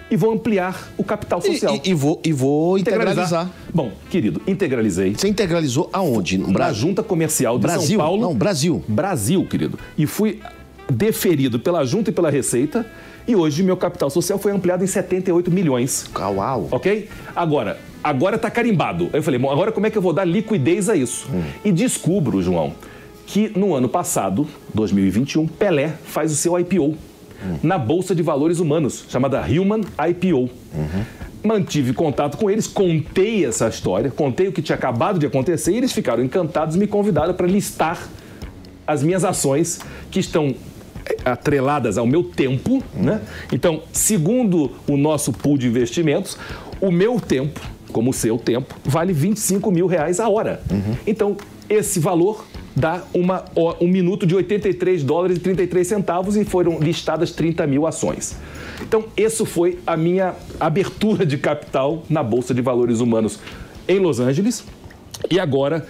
e 0.09 0.15
vou 0.15 0.31
ampliar 0.31 0.89
o 0.97 1.03
capital 1.03 1.39
E, 1.43 1.47
social. 1.47 1.75
e- 1.83 1.89
e 1.89 1.93
vou, 1.93 2.21
e 2.23 2.31
vou 2.31 2.77
integralizar. 2.77 3.49
Bom, 3.73 3.91
querido, 4.09 4.41
integralizei 4.47 5.13
Você 5.13 5.27
integralizou 5.27 5.89
aonde? 5.91 6.37
No 6.37 6.47
na 6.47 6.53
Brasil? 6.53 6.87
Junta 6.87 7.03
Comercial 7.03 7.57
de 7.57 7.63
Brasil? 7.63 7.87
São 7.89 7.97
Paulo. 7.97 8.21
Não, 8.21 8.33
Brasil. 8.33 8.81
Brasil, 8.87 9.45
querido. 9.45 9.77
E 9.97 10.05
fui 10.05 10.39
deferido 10.89 11.59
pela 11.59 11.83
Junta 11.85 12.09
e 12.09 12.13
pela 12.13 12.29
Receita. 12.29 12.85
E 13.27 13.35
hoje 13.35 13.61
meu 13.61 13.75
capital 13.75 14.09
social 14.09 14.39
foi 14.39 14.51
ampliado 14.51 14.83
em 14.83 14.87
78 14.87 15.51
milhões. 15.51 16.09
Uau. 16.15 16.69
Ok? 16.71 17.09
Agora, 17.35 17.77
agora 18.03 18.37
tá 18.37 18.49
carimbado. 18.49 19.09
Eu 19.11 19.21
falei, 19.21 19.39
bom, 19.39 19.51
agora 19.51 19.71
como 19.71 19.85
é 19.85 19.89
que 19.89 19.97
eu 19.97 20.01
vou 20.01 20.13
dar 20.13 20.23
liquidez 20.23 20.89
a 20.89 20.95
isso? 20.95 21.27
E 21.63 21.71
descubro, 21.71 22.41
João, 22.41 22.73
que 23.25 23.51
no 23.57 23.75
ano 23.75 23.89
passado, 23.89 24.47
2021, 24.73 25.47
Pelé 25.47 25.93
faz 26.05 26.31
o 26.31 26.35
seu 26.35 26.57
IPO 26.57 26.95
na 27.61 27.77
Bolsa 27.77 28.15
de 28.15 28.23
Valores 28.23 28.59
Humanos, 28.59 29.05
chamada 29.09 29.41
Human 29.41 29.81
IPO. 30.09 30.49
Mantive 31.43 31.93
contato 31.93 32.37
com 32.37 32.49
eles, 32.49 32.65
contei 32.65 33.45
essa 33.45 33.67
história, 33.67 34.09
contei 34.09 34.47
o 34.47 34.51
que 34.51 34.61
tinha 34.61 34.75
acabado 34.75 35.19
de 35.19 35.25
acontecer 35.25 35.73
e 35.73 35.77
eles 35.77 35.91
ficaram 35.91 36.23
encantados 36.23 36.75
e 36.75 36.79
me 36.79 36.87
convidaram 36.87 37.33
para 37.33 37.45
listar 37.45 38.07
as 38.85 39.03
minhas 39.03 39.23
ações 39.23 39.79
que 40.09 40.19
estão 40.19 40.55
atreladas 41.23 41.97
ao 41.97 42.05
meu 42.05 42.23
tempo, 42.23 42.83
né? 42.93 43.21
Então, 43.51 43.81
segundo 43.91 44.71
o 44.87 44.97
nosso 44.97 45.31
pool 45.31 45.57
de 45.57 45.67
investimentos, 45.67 46.37
o 46.81 46.91
meu 46.91 47.19
tempo, 47.19 47.59
como 47.91 48.11
o 48.11 48.13
seu 48.13 48.37
tempo, 48.37 48.75
vale 48.83 49.13
25 49.13 49.71
mil 49.71 49.87
reais 49.87 50.19
a 50.19 50.29
hora. 50.29 50.61
Então, 51.05 51.37
esse 51.69 51.99
valor 51.99 52.45
dá 52.75 53.03
uma, 53.13 53.43
um 53.81 53.87
minuto 53.87 54.25
de 54.25 54.35
83 54.35 55.03
dólares 55.03 55.37
e 55.37 55.39
33 55.39 55.87
centavos 55.87 56.37
e 56.37 56.45
foram 56.45 56.79
listadas 56.79 57.31
30 57.31 57.65
mil 57.65 57.87
ações. 57.87 58.37
Então, 58.81 59.05
isso 59.17 59.45
foi 59.45 59.79
a 59.85 59.97
minha 59.97 60.35
abertura 60.59 61.25
de 61.25 61.37
capital 61.37 62.03
na 62.07 62.21
Bolsa 62.21 62.53
de 62.53 62.61
Valores 62.61 62.99
Humanos 62.99 63.39
em 63.87 63.99
Los 63.99 64.19
Angeles. 64.19 64.63
E 65.31 65.39
agora, 65.39 65.87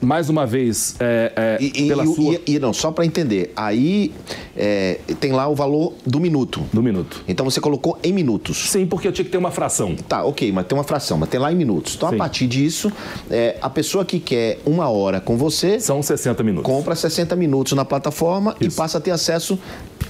mais 0.00 0.28
uma 0.30 0.46
vez, 0.46 0.94
é, 1.00 1.32
é, 1.34 1.58
E, 1.62 1.66
e- 1.84 1.88
pela 1.88 2.04
e- 2.04 2.14
sua... 2.14 2.34
e- 2.34 2.42
e 2.46 2.58
não, 2.58 2.72
só 2.72 2.90
para 2.92 3.04
entender. 3.04 3.52
Aí 3.56 4.12
é, 4.56 4.98
tem 5.20 5.32
lá 5.32 5.48
o 5.48 5.54
valor 5.54 5.94
do 6.06 6.20
minuto. 6.20 6.62
Do 6.72 6.82
minuto. 6.82 7.22
Então 7.26 7.44
você 7.44 7.60
colocou 7.60 7.98
em 8.02 8.12
minutos. 8.12 8.70
Sim, 8.70 8.86
porque 8.86 9.08
eu 9.08 9.12
tinha 9.12 9.24
que 9.24 9.30
ter 9.30 9.38
uma 9.38 9.50
fração. 9.50 9.96
Tá, 10.08 10.24
ok, 10.24 10.52
mas 10.52 10.66
tem 10.66 10.76
uma 10.78 10.84
fração, 10.84 11.18
mas 11.18 11.28
tem 11.28 11.40
lá 11.40 11.52
em 11.52 11.56
minutos. 11.56 11.94
Então, 11.96 12.08
Sim. 12.10 12.14
a 12.14 12.18
partir 12.18 12.46
disso, 12.46 12.92
é, 13.30 13.56
a 13.60 13.68
pessoa 13.70 14.04
que 14.04 14.20
quer 14.20 14.58
uma 14.64 14.88
hora 14.88 15.20
com 15.20 15.36
você 15.36 15.80
São 15.80 16.02
60 16.02 16.42
minutos. 16.42 16.70
compra 16.70 16.94
60 16.94 17.34
minutos 17.36 17.72
na 17.72 17.84
plataforma 17.84 18.56
e 18.60 18.66
Isso. 18.66 18.76
passa 18.76 18.98
a 18.98 19.00
ter 19.00 19.10
acesso 19.10 19.58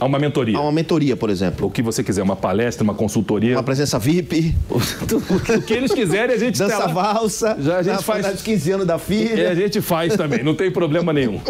Há 0.00 0.04
uma 0.04 0.18
mentoria. 0.18 0.56
a 0.56 0.60
uma 0.60 0.72
mentoria, 0.72 1.16
por 1.16 1.30
exemplo. 1.30 1.66
O 1.66 1.70
que 1.70 1.82
você 1.82 2.02
quiser, 2.04 2.22
uma 2.22 2.36
palestra, 2.36 2.84
uma 2.84 2.94
consultoria. 2.94 3.56
Uma 3.56 3.62
presença 3.62 3.98
VIP, 3.98 4.54
o 4.70 5.60
que 5.62 5.72
eles 5.72 5.92
quiserem, 5.92 6.34
a 6.34 6.38
gente 6.38 6.58
dança 6.58 6.76
tá 6.78 6.86
valsa, 6.86 7.56
Já 7.60 7.78
a 7.78 7.82
gente 7.82 8.02
faz- 8.04 8.26
dos 8.26 8.42
15 8.42 8.70
anos 8.72 8.86
da 8.86 8.94
E 8.94 8.96
a 8.96 8.98
filha. 8.98 9.54
gente 9.56 9.80
faz 9.80 10.16
também, 10.16 10.42
não 10.42 10.54
tem 10.54 10.70
problema 10.70 11.12
nenhum. 11.12 11.40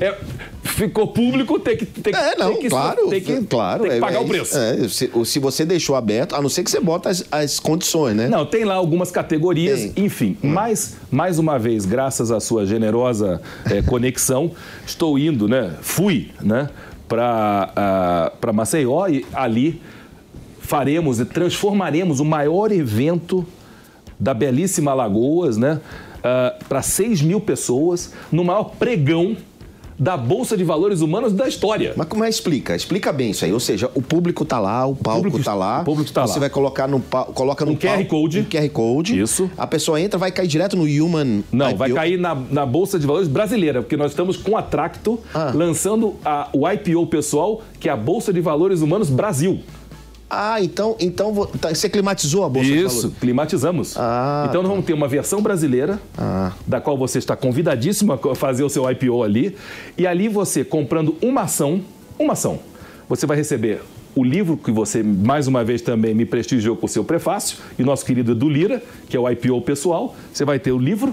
É, 0.00 0.16
ficou 0.62 1.06
público, 1.08 1.58
tem 1.58 1.76
que, 1.76 1.86
tem, 1.86 2.14
É, 2.14 2.36
não, 2.36 2.52
tem 2.52 2.60
que, 2.62 2.68
claro, 2.68 3.08
tem 3.08 3.20
que, 3.20 3.42
claro. 3.42 3.82
tem 3.82 3.90
que 3.92 3.96
é- 3.96 4.00
pagar 4.00 4.16
é 4.16 4.20
o 4.20 4.26
preço. 4.26 4.56
É, 4.58 4.88
se, 4.88 5.10
se 5.24 5.38
você 5.38 5.64
deixou 5.64 5.94
aberto, 5.94 6.34
a 6.34 6.42
não 6.42 6.48
ser 6.48 6.62
que 6.64 6.70
você 6.70 6.80
bota 6.80 7.08
as, 7.10 7.24
as 7.30 7.60
condições, 7.60 8.14
né? 8.16 8.28
Não, 8.28 8.44
tem 8.46 8.64
lá 8.64 8.74
algumas 8.74 9.10
categorias, 9.10 9.80
Tem. 9.92 10.04
enfim. 10.04 10.36
Mas, 10.42 10.96
mais 11.10 11.38
uma 11.38 11.58
vez, 11.58 11.84
graças 11.86 12.30
à 12.30 12.40
sua 12.40 12.66
generosa 12.66 13.40
conexão, 13.86 14.50
estou 14.86 15.18
indo, 15.18 15.48
né? 15.48 15.72
Fui, 15.80 16.30
né? 16.42 16.68
Para 17.14 18.52
Maceió 18.52 19.06
e 19.08 19.24
ali 19.32 19.80
faremos 20.60 21.20
e 21.20 21.24
transformaremos 21.24 22.20
o 22.20 22.24
maior 22.24 22.72
evento 22.72 23.46
da 24.18 24.32
belíssima 24.32 24.90
Alagoas, 24.92 25.56
né? 25.56 25.80
para 26.68 26.80
6 26.80 27.20
mil 27.20 27.38
pessoas, 27.40 28.14
no 28.32 28.42
maior 28.42 28.64
pregão 28.78 29.36
da 29.98 30.16
Bolsa 30.16 30.56
de 30.56 30.64
Valores 30.64 31.00
Humanos 31.00 31.32
da 31.32 31.46
história. 31.48 31.92
Mas 31.96 32.06
como 32.08 32.24
é 32.24 32.28
explica? 32.28 32.74
Explica 32.74 33.12
bem 33.12 33.30
isso 33.30 33.44
aí. 33.44 33.52
Ou 33.52 33.60
seja, 33.60 33.90
o 33.94 34.02
público 34.02 34.44
tá 34.44 34.58
lá, 34.58 34.84
o 34.86 34.94
palco 34.96 35.22
público- 35.22 35.44
tá 35.44 35.54
lá. 35.54 35.80
o 35.82 35.84
público 35.84 36.10
tá 36.12 36.26
Você 36.26 36.34
lá. 36.34 36.40
vai 36.40 36.50
colocar 36.50 36.88
no 36.88 37.00
coloca 37.00 37.64
no 37.64 37.72
Um 37.72 37.76
QR 37.76 38.04
Code. 38.06 38.40
Um 38.40 38.44
QR 38.44 38.68
Code. 38.70 39.20
Isso. 39.20 39.50
A 39.56 39.66
pessoa 39.66 40.00
entra, 40.00 40.18
vai 40.18 40.32
cair 40.32 40.48
direto 40.48 40.76
no 40.76 40.84
Human. 40.84 41.42
Não, 41.52 41.66
IPO. 41.70 41.78
vai 41.78 41.92
cair 41.92 42.18
na, 42.18 42.34
na 42.34 42.66
Bolsa 42.66 42.98
de 42.98 43.06
Valores 43.06 43.28
brasileira, 43.28 43.82
porque 43.82 43.96
nós 43.96 44.10
estamos 44.12 44.36
com 44.36 44.56
a 44.56 44.62
Tracto 44.62 45.18
Ah. 45.32 45.52
lançando 45.54 46.14
a- 46.24 46.48
o 46.52 46.68
IPO 46.68 47.06
pessoal, 47.06 47.62
que 47.78 47.88
é 47.88 47.92
a 47.92 47.96
Bolsa 47.96 48.32
de 48.32 48.40
Valores 48.40 48.80
Humanos 48.80 49.08
Brasil. 49.10 49.60
Ah, 50.28 50.60
então, 50.60 50.96
então 50.98 51.46
tá- 51.60 51.72
você 51.74 51.88
climatizou 51.88 52.44
a 52.44 52.48
bolsa 52.48 52.68
Isso, 52.68 53.10
climatizamos. 53.20 53.94
Ah, 53.96 54.46
então 54.48 54.62
nós 54.62 54.70
vamos 54.70 54.84
ter 54.84 54.92
uma 54.92 55.06
versão 55.06 55.40
brasileira, 55.40 56.00
Ah. 56.16 56.52
da 56.66 56.80
qual 56.80 56.96
você 56.98 57.18
está 57.18 57.36
convidadíssimo 57.36 58.12
a 58.12 58.34
fazer 58.34 58.64
o 58.64 58.68
seu 58.68 58.90
IPO 58.90 59.22
ali. 59.22 59.54
E 59.96 60.06
ali 60.06 60.28
você, 60.28 60.64
comprando 60.64 61.14
uma 61.22 61.42
ação, 61.42 61.82
uma 62.18 62.32
ação, 62.32 62.58
você 63.08 63.26
vai 63.26 63.36
receber 63.36 63.80
o 64.16 64.24
livro 64.24 64.56
que 64.56 64.70
você, 64.72 65.02
mais 65.02 65.46
uma 65.46 65.62
vez, 65.62 65.82
também 65.82 66.14
me 66.14 66.24
prestigiou 66.24 66.74
com 66.76 66.86
o 66.86 66.88
seu 66.88 67.04
prefácio, 67.04 67.58
e 67.78 67.82
nosso 67.84 68.04
querido 68.04 68.32
Edu 68.32 68.48
Lira, 68.48 68.82
que 69.08 69.16
é 69.16 69.20
o 69.20 69.28
IPO 69.30 69.60
pessoal. 69.62 70.16
Você 70.32 70.44
vai 70.44 70.58
ter 70.58 70.72
o 70.72 70.78
livro, 70.78 71.12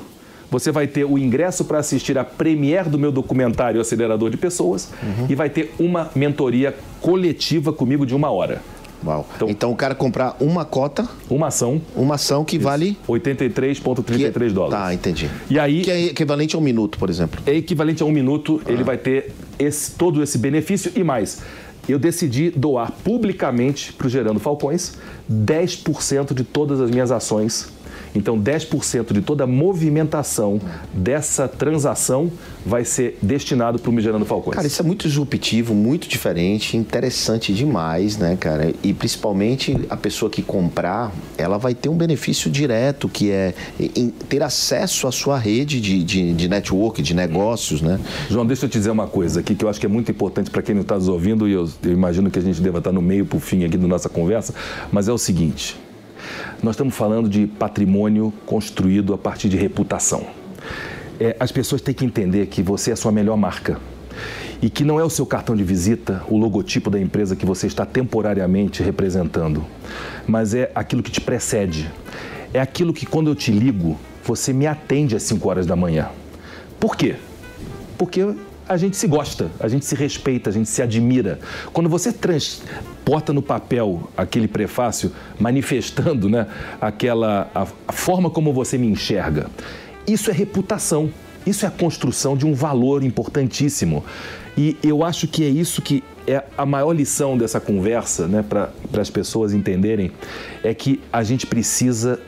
você 0.49 0.71
vai 0.71 0.85
ter 0.87 1.03
o 1.05 1.17
ingresso 1.17 1.65
para 1.65 1.79
assistir 1.79 2.17
a 2.17 2.23
premiere 2.23 2.89
do 2.89 2.97
meu 2.99 3.11
documentário 3.11 3.81
Acelerador 3.81 4.29
de 4.29 4.37
Pessoas, 4.37 4.89
Uhum. 5.03 5.25
e 5.29 5.35
vai 5.35 5.49
ter 5.49 5.73
uma 5.79 6.09
mentoria 6.15 6.75
coletiva 7.01 7.73
comigo 7.73 8.05
de 8.05 8.15
uma 8.15 8.29
hora. 8.31 8.61
Uau. 9.05 9.27
Então- 9.35 9.49
Então, 9.49 9.71
o 9.71 9.75
cara 9.75 9.95
comprar 9.95 10.35
uma 10.39 10.63
cota, 10.65 11.07
Uma 11.29 11.47
ação, 11.47 11.81
uma 11.95 12.15
ação 12.15 12.43
que 12.45 12.57
vale. 12.59 12.97
83,33 13.07 14.49
que- 14.51 14.55
dólares. 14.55 14.85
Tá, 14.85 14.93
entendi. 14.93 15.29
E 15.49 15.57
aí, 15.59 15.81
Que 15.81 15.91
é 15.91 16.01
equivalente 16.07 16.55
a 16.55 16.59
um 16.59 16.61
minuto, 16.61 16.97
por 16.97 17.09
exemplo. 17.09 17.41
é 17.45 17.55
equivalente 17.55 18.03
a 18.03 18.05
um 18.05 18.11
minuto, 18.11 18.61
ele 18.67 18.83
vai 18.83 18.97
ter 18.97 19.33
esse- 19.57 19.91
todo 19.91 20.21
esse 20.21 20.37
benefício 20.37 20.91
e 20.95 21.03
mais. 21.03 21.41
Eu 21.89 21.97
decidi 21.97 22.51
doar 22.51 22.91
publicamente 23.03 23.91
para 23.93 24.05
o 24.05 24.09
Gerando 24.09 24.39
Falcões 24.39 24.93
10% 25.27 26.33
de 26.33 26.43
todas 26.43 26.79
as 26.79 26.91
minhas 26.91 27.11
ações. 27.11 27.69
Então, 28.13 28.39
10% 28.39 29.13
de 29.13 29.21
toda 29.21 29.43
a 29.43 29.47
movimentação 29.47 30.59
dessa 30.93 31.47
transação 31.47 32.31
vai 32.65 32.85
ser 32.85 33.17
destinado 33.21 33.79
para 33.79 33.89
o 33.89 33.93
Migerando 33.93 34.25
Falcões. 34.25 34.55
Cara, 34.55 34.67
isso 34.67 34.81
é 34.81 34.85
muito 34.85 35.07
disruptivo, 35.07 35.73
muito 35.73 36.07
diferente, 36.07 36.77
interessante 36.77 37.53
demais, 37.53 38.17
né, 38.17 38.37
cara? 38.39 38.73
E 38.83 38.93
principalmente 38.93 39.77
a 39.89 39.97
pessoa 39.97 40.29
que 40.29 40.41
comprar, 40.41 41.11
ela 41.37 41.57
vai 41.57 41.73
ter 41.73 41.89
um 41.89 41.95
benefício 41.95 42.51
direto, 42.51 43.09
que 43.09 43.31
é 43.31 43.53
ter 44.29 44.43
acesso 44.43 45.07
à 45.07 45.11
sua 45.11 45.37
rede 45.37 45.79
de, 45.79 46.03
de, 46.03 46.33
de 46.33 46.47
network, 46.47 47.01
de 47.01 47.13
negócios, 47.13 47.81
né? 47.81 47.99
João, 48.29 48.45
deixa 48.45 48.65
eu 48.65 48.69
te 48.69 48.77
dizer 48.77 48.91
uma 48.91 49.07
coisa 49.07 49.39
aqui 49.39 49.55
que 49.55 49.65
eu 49.65 49.69
acho 49.69 49.79
que 49.79 49.85
é 49.85 49.89
muito 49.89 50.11
importante 50.11 50.49
para 50.49 50.61
quem 50.61 50.75
não 50.75 50.81
está 50.81 50.95
nos 50.95 51.07
ouvindo 51.07 51.47
e 51.47 51.53
eu, 51.53 51.67
eu 51.83 51.91
imagino 51.91 52.29
que 52.29 52.37
a 52.37 52.41
gente 52.41 52.61
deva 52.61 52.77
estar 52.77 52.91
no 52.91 53.01
meio 53.01 53.25
para 53.25 53.37
o 53.37 53.39
fim 53.39 53.63
aqui 53.63 53.77
da 53.77 53.87
nossa 53.87 54.09
conversa, 54.09 54.53
mas 54.91 55.07
é 55.07 55.11
o 55.11 55.17
seguinte: 55.17 55.77
nós 56.61 56.75
estamos 56.75 56.95
falando 56.95 57.29
de 57.29 57.47
patrimônio 57.47 58.33
construído 58.45 59.13
a 59.13 59.17
partir 59.17 59.49
de 59.49 59.57
reputação. 59.57 60.25
É, 61.19 61.35
as 61.39 61.51
pessoas 61.51 61.81
têm 61.81 61.93
que 61.93 62.05
entender 62.05 62.47
que 62.47 62.61
você 62.61 62.91
é 62.91 62.93
a 62.93 62.95
sua 62.97 63.11
melhor 63.11 63.37
marca 63.37 63.79
e 64.61 64.69
que 64.69 64.83
não 64.83 64.99
é 64.99 65.03
o 65.03 65.09
seu 65.09 65.25
cartão 65.25 65.55
de 65.55 65.63
visita, 65.63 66.23
o 66.29 66.37
logotipo 66.37 66.89
da 66.89 66.99
empresa 66.99 67.35
que 67.35 67.45
você 67.45 67.67
está 67.67 67.85
temporariamente 67.85 68.83
representando, 68.83 69.65
mas 70.27 70.53
é 70.53 70.71
aquilo 70.75 71.01
que 71.01 71.11
te 71.11 71.21
precede. 71.21 71.91
É 72.53 72.59
aquilo 72.59 72.93
que 72.93 73.05
quando 73.05 73.29
eu 73.29 73.35
te 73.35 73.51
ligo, 73.51 73.97
você 74.23 74.53
me 74.53 74.67
atende 74.67 75.15
às 75.15 75.23
5 75.23 75.49
horas 75.49 75.65
da 75.65 75.75
manhã. 75.75 76.09
Por 76.79 76.95
quê? 76.95 77.15
Porque 77.97 78.35
a 78.67 78.77
gente 78.77 78.97
se 78.97 79.07
gosta, 79.07 79.49
a 79.59 79.67
gente 79.67 79.85
se 79.85 79.95
respeita, 79.95 80.49
a 80.49 80.53
gente 80.53 80.69
se 80.69 80.81
admira. 80.81 81.39
Quando 81.73 81.89
você 81.89 82.11
transporta 83.01 83.33
no 83.33 83.41
papel 83.41 84.09
aquele 84.15 84.47
prefácio 84.47 85.11
manifestando 85.39 86.29
né, 86.29 86.47
aquela 86.79 87.49
a, 87.53 87.67
a 87.87 87.91
forma 87.91 88.29
como 88.29 88.53
você 88.53 88.77
me 88.77 88.87
enxerga, 88.87 89.47
isso 90.07 90.29
é 90.29 90.33
reputação. 90.33 91.09
Isso 91.45 91.65
é 91.65 91.67
a 91.67 91.71
construção 91.71 92.37
de 92.37 92.45
um 92.45 92.53
valor 92.53 93.03
importantíssimo. 93.03 94.05
E 94.55 94.77
eu 94.83 95.03
acho 95.03 95.27
que 95.27 95.43
é 95.43 95.49
isso 95.49 95.81
que 95.81 96.03
é 96.27 96.43
a 96.55 96.67
maior 96.67 96.91
lição 96.93 97.35
dessa 97.35 97.59
conversa, 97.59 98.27
né, 98.27 98.45
para 98.47 98.71
as 99.01 99.09
pessoas 99.09 99.51
entenderem, 99.51 100.11
é 100.63 100.71
que 100.71 101.01
a 101.11 101.23
gente 101.23 101.47
precisa 101.47 102.19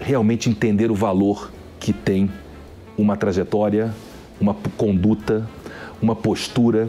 realmente 0.00 0.48
entender 0.48 0.90
o 0.90 0.94
valor 0.94 1.52
que 1.78 1.92
tem 1.92 2.30
uma 2.96 3.18
trajetória, 3.18 3.94
uma 4.40 4.56
conduta, 4.78 5.46
uma 6.00 6.16
postura. 6.16 6.88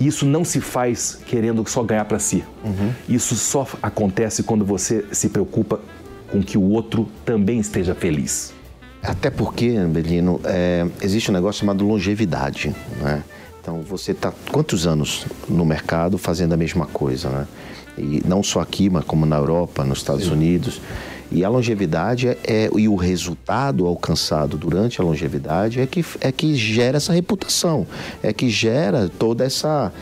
Isso 0.00 0.24
não 0.24 0.44
se 0.44 0.60
faz 0.60 1.18
querendo 1.26 1.62
só 1.68 1.82
ganhar 1.82 2.06
para 2.06 2.18
si. 2.18 2.42
Isso 3.08 3.36
só 3.36 3.66
acontece 3.82 4.42
quando 4.42 4.64
você 4.64 5.04
se 5.12 5.28
preocupa 5.28 5.78
com 6.30 6.42
que 6.42 6.56
o 6.56 6.62
outro 6.62 7.06
também 7.24 7.60
esteja 7.60 7.94
feliz. 7.94 8.54
Até 9.02 9.30
porque, 9.30 9.78
Belino, 9.86 10.40
é, 10.44 10.86
existe 11.02 11.30
um 11.30 11.34
negócio 11.34 11.60
chamado 11.60 11.84
longevidade, 11.86 12.74
né? 13.00 13.22
Então, 13.60 13.82
você 13.82 14.12
está 14.12 14.32
quantos 14.50 14.86
anos 14.86 15.26
no 15.48 15.64
mercado 15.66 16.16
fazendo 16.16 16.54
a 16.54 16.56
mesma 16.56 16.86
coisa, 16.86 17.28
né? 17.28 17.46
E 17.98 18.22
não 18.26 18.42
só 18.42 18.60
aqui, 18.60 18.88
mas 18.88 19.04
como 19.04 19.26
na 19.26 19.36
Europa, 19.36 19.84
nos 19.84 19.98
Estados 19.98 20.28
Unidos. 20.28 20.80
E 21.32 21.44
a 21.44 21.48
longevidade 21.48 22.28
é, 22.28 22.38
é- 22.44 22.70
e 22.76 22.88
o 22.88 22.94
resultado 22.94 23.86
alcançado 23.86 24.56
durante 24.56 25.00
a 25.00 25.04
longevidade 25.04 25.80
é 25.80 25.86
que, 25.86 26.04
é 26.20 26.32
que 26.32 26.54
gera 26.54 26.96
essa 26.96 27.12
reputação, 27.12 27.86
é 28.22 28.32
que 28.32 28.48
gera 28.48 29.08
toda 29.18 29.44
essa, 29.44 29.92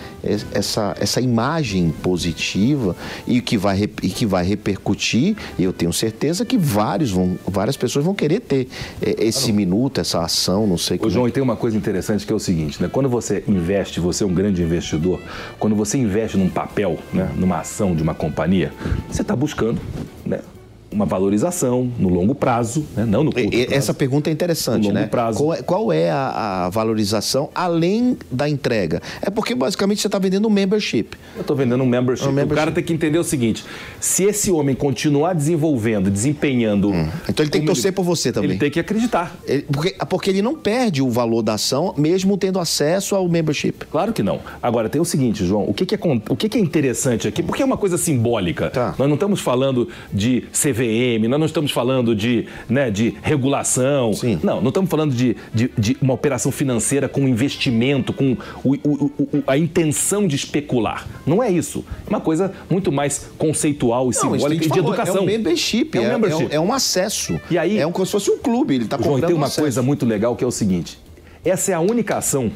essa, 0.52 0.94
essa 0.98 1.20
imagem 1.20 1.90
positiva 2.02 2.96
e 3.26 3.40
que, 3.40 3.58
vai, 3.58 3.82
e 4.02 4.08
que 4.08 4.26
vai 4.26 4.44
repercutir, 4.44 5.36
e 5.58 5.64
eu 5.64 5.72
tenho 5.72 5.92
certeza 5.92 6.44
que 6.44 6.56
vários 6.56 7.10
vão, 7.10 7.38
várias 7.46 7.76
pessoas 7.76 8.04
vão 8.04 8.14
querer 8.14 8.40
ter 8.40 8.68
eh, 9.02 9.16
esse 9.18 9.52
minuto, 9.52 10.00
essa 10.00 10.20
ação, 10.22 10.66
não 10.66 10.78
sei 10.78 10.96
Ô, 10.96 11.00
como. 11.00 11.10
João, 11.10 11.28
e 11.28 11.30
tem 11.30 11.42
uma 11.42 11.56
coisa 11.56 11.76
interessante 11.76 12.26
que 12.26 12.32
é 12.32 12.36
o 12.36 12.40
seguinte, 12.40 12.80
né? 12.82 12.88
Quando 12.90 13.08
você 13.08 13.44
investe, 13.46 14.00
você 14.00 14.24
é 14.24 14.26
um 14.26 14.34
grande 14.34 14.62
investidor, 14.62 15.20
quando 15.58 15.76
você 15.76 15.98
investe 15.98 16.36
num 16.36 16.48
papel, 16.48 16.98
né? 17.12 17.30
numa 17.36 17.58
ação 17.58 17.94
de 17.94 18.02
uma 18.02 18.14
companhia, 18.14 18.72
você 19.10 19.22
está 19.22 19.36
buscando 19.36 19.80
né? 20.24 20.40
Uma 20.90 21.04
valorização 21.04 21.90
no 21.98 22.08
longo 22.08 22.34
prazo, 22.34 22.86
né? 22.96 23.04
não 23.04 23.22
no 23.22 23.32
curto 23.32 23.50
prazo. 23.50 23.66
Essa 23.74 23.92
pergunta 23.94 24.30
é 24.30 24.32
interessante, 24.32 24.82
No 24.84 24.88
longo 24.88 25.00
né? 25.00 25.06
prazo. 25.06 25.38
Qual 25.38 25.54
é, 25.54 25.62
qual 25.62 25.92
é 25.92 26.10
a, 26.10 26.64
a 26.66 26.68
valorização 26.70 27.50
além 27.54 28.16
da 28.30 28.48
entrega? 28.48 29.00
É 29.20 29.28
porque 29.30 29.54
basicamente 29.54 30.00
você 30.00 30.08
está 30.08 30.18
vendendo 30.18 30.48
um 30.48 30.50
membership. 30.50 31.08
Eu 31.36 31.42
estou 31.42 31.54
vendendo 31.56 31.82
um 31.82 31.86
membership. 31.86 32.26
Um 32.28 32.32
membership. 32.32 32.52
O 32.52 32.56
cara 32.56 32.72
tem 32.72 32.82
que 32.82 32.92
entender 32.92 33.18
o 33.18 33.24
seguinte: 33.24 33.64
se 34.00 34.24
esse 34.24 34.50
homem 34.50 34.74
continuar 34.74 35.34
desenvolvendo, 35.34 36.10
desempenhando. 36.10 36.90
Então 37.28 37.44
ele 37.44 37.50
tem 37.50 37.60
que 37.60 37.66
torcer 37.66 37.92
por 37.92 38.02
você 38.04 38.32
também. 38.32 38.50
Ele 38.50 38.58
tem 38.58 38.70
que 38.70 38.80
acreditar. 38.80 39.36
Ele- 39.46 39.62
porque, 39.70 39.94
porque 40.08 40.30
ele 40.30 40.42
não 40.42 40.54
perde 40.54 41.02
o 41.02 41.10
valor 41.10 41.42
da 41.42 41.54
ação, 41.54 41.94
mesmo 41.96 42.36
tendo 42.38 42.58
acesso 42.58 43.14
ao 43.14 43.28
membership. 43.28 43.84
Claro 43.90 44.12
que 44.12 44.22
não. 44.22 44.40
Agora, 44.62 44.88
tem 44.88 45.00
o 45.00 45.04
seguinte, 45.04 45.44
João, 45.44 45.64
o 45.68 45.74
que, 45.74 45.84
que, 45.84 45.94
é, 45.94 45.98
o 46.28 46.36
que, 46.36 46.48
que 46.48 46.56
é 46.58 46.60
interessante 46.60 47.28
aqui? 47.28 47.42
Porque 47.42 47.62
é 47.62 47.64
uma 47.64 47.76
coisa 47.76 47.98
simbólica. 47.98 48.70
Tá. 48.70 48.94
Nós 48.98 49.06
não 49.08 49.14
estamos 49.14 49.40
falando 49.40 49.88
de 50.12 50.44
CVM, 50.82 51.26
nós 51.28 51.38
não 51.40 51.46
estamos 51.46 51.70
falando 51.70 52.14
de, 52.14 52.46
né, 52.68 52.90
de 52.90 53.14
regulação. 53.22 54.12
Sim. 54.12 54.38
Não, 54.42 54.60
não 54.60 54.68
estamos 54.68 54.88
falando 54.90 55.14
de, 55.14 55.36
de, 55.52 55.70
de 55.76 55.96
uma 56.00 56.14
operação 56.14 56.52
financeira 56.52 57.08
com 57.08 57.26
investimento, 57.28 58.12
com 58.12 58.36
o- 58.64 58.74
o- 58.84 59.12
o- 59.18 59.42
a 59.46 59.56
intenção 59.58 60.26
de 60.26 60.36
especular. 60.36 61.06
Não 61.26 61.42
é 61.42 61.50
isso. 61.50 61.84
É 62.06 62.10
uma 62.10 62.20
coisa 62.20 62.52
muito 62.70 62.92
mais 62.92 63.28
conceitual 63.36 64.10
e 64.10 64.14
simbólica 64.14 64.54
e 64.54 64.58
de 64.58 64.68
falou, 64.68 64.84
educação. 64.94 65.16
É 65.16 65.20
um 65.20 65.26
membership. 65.26 65.90
É 65.96 66.00
um 66.00 66.04
É, 66.04 66.12
membership. 66.12 66.42
é 66.54 66.60
um, 66.60 66.64
é 66.64 66.66
um 66.68 66.72
acesso. 66.72 67.40
E 67.50 67.58
aí- 67.58 67.78
é 67.78 67.86
um, 67.86 67.92
como 67.92 68.06
se 68.06 68.12
fosse 68.12 68.30
um 68.30 68.38
clube. 68.38 68.74
Ele 68.74 68.84
está 68.84 68.96
João, 68.96 69.08
e 69.10 69.14
comprando 69.14 69.26
tem 69.28 69.34
um 69.34 69.38
uma 69.38 69.46
acesso. 69.46 69.60
coisa 69.60 69.82
muito 69.82 70.06
legal 70.06 70.36
que 70.36 70.44
é 70.44 70.46
o 70.46 70.50
seguinte: 70.50 70.98
essa 71.44 71.72
é 71.72 71.74
a 71.74 71.80
única 71.80 72.16
ação 72.16 72.50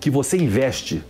que 0.00 0.10
você 0.10 0.36
investe 0.36 1.02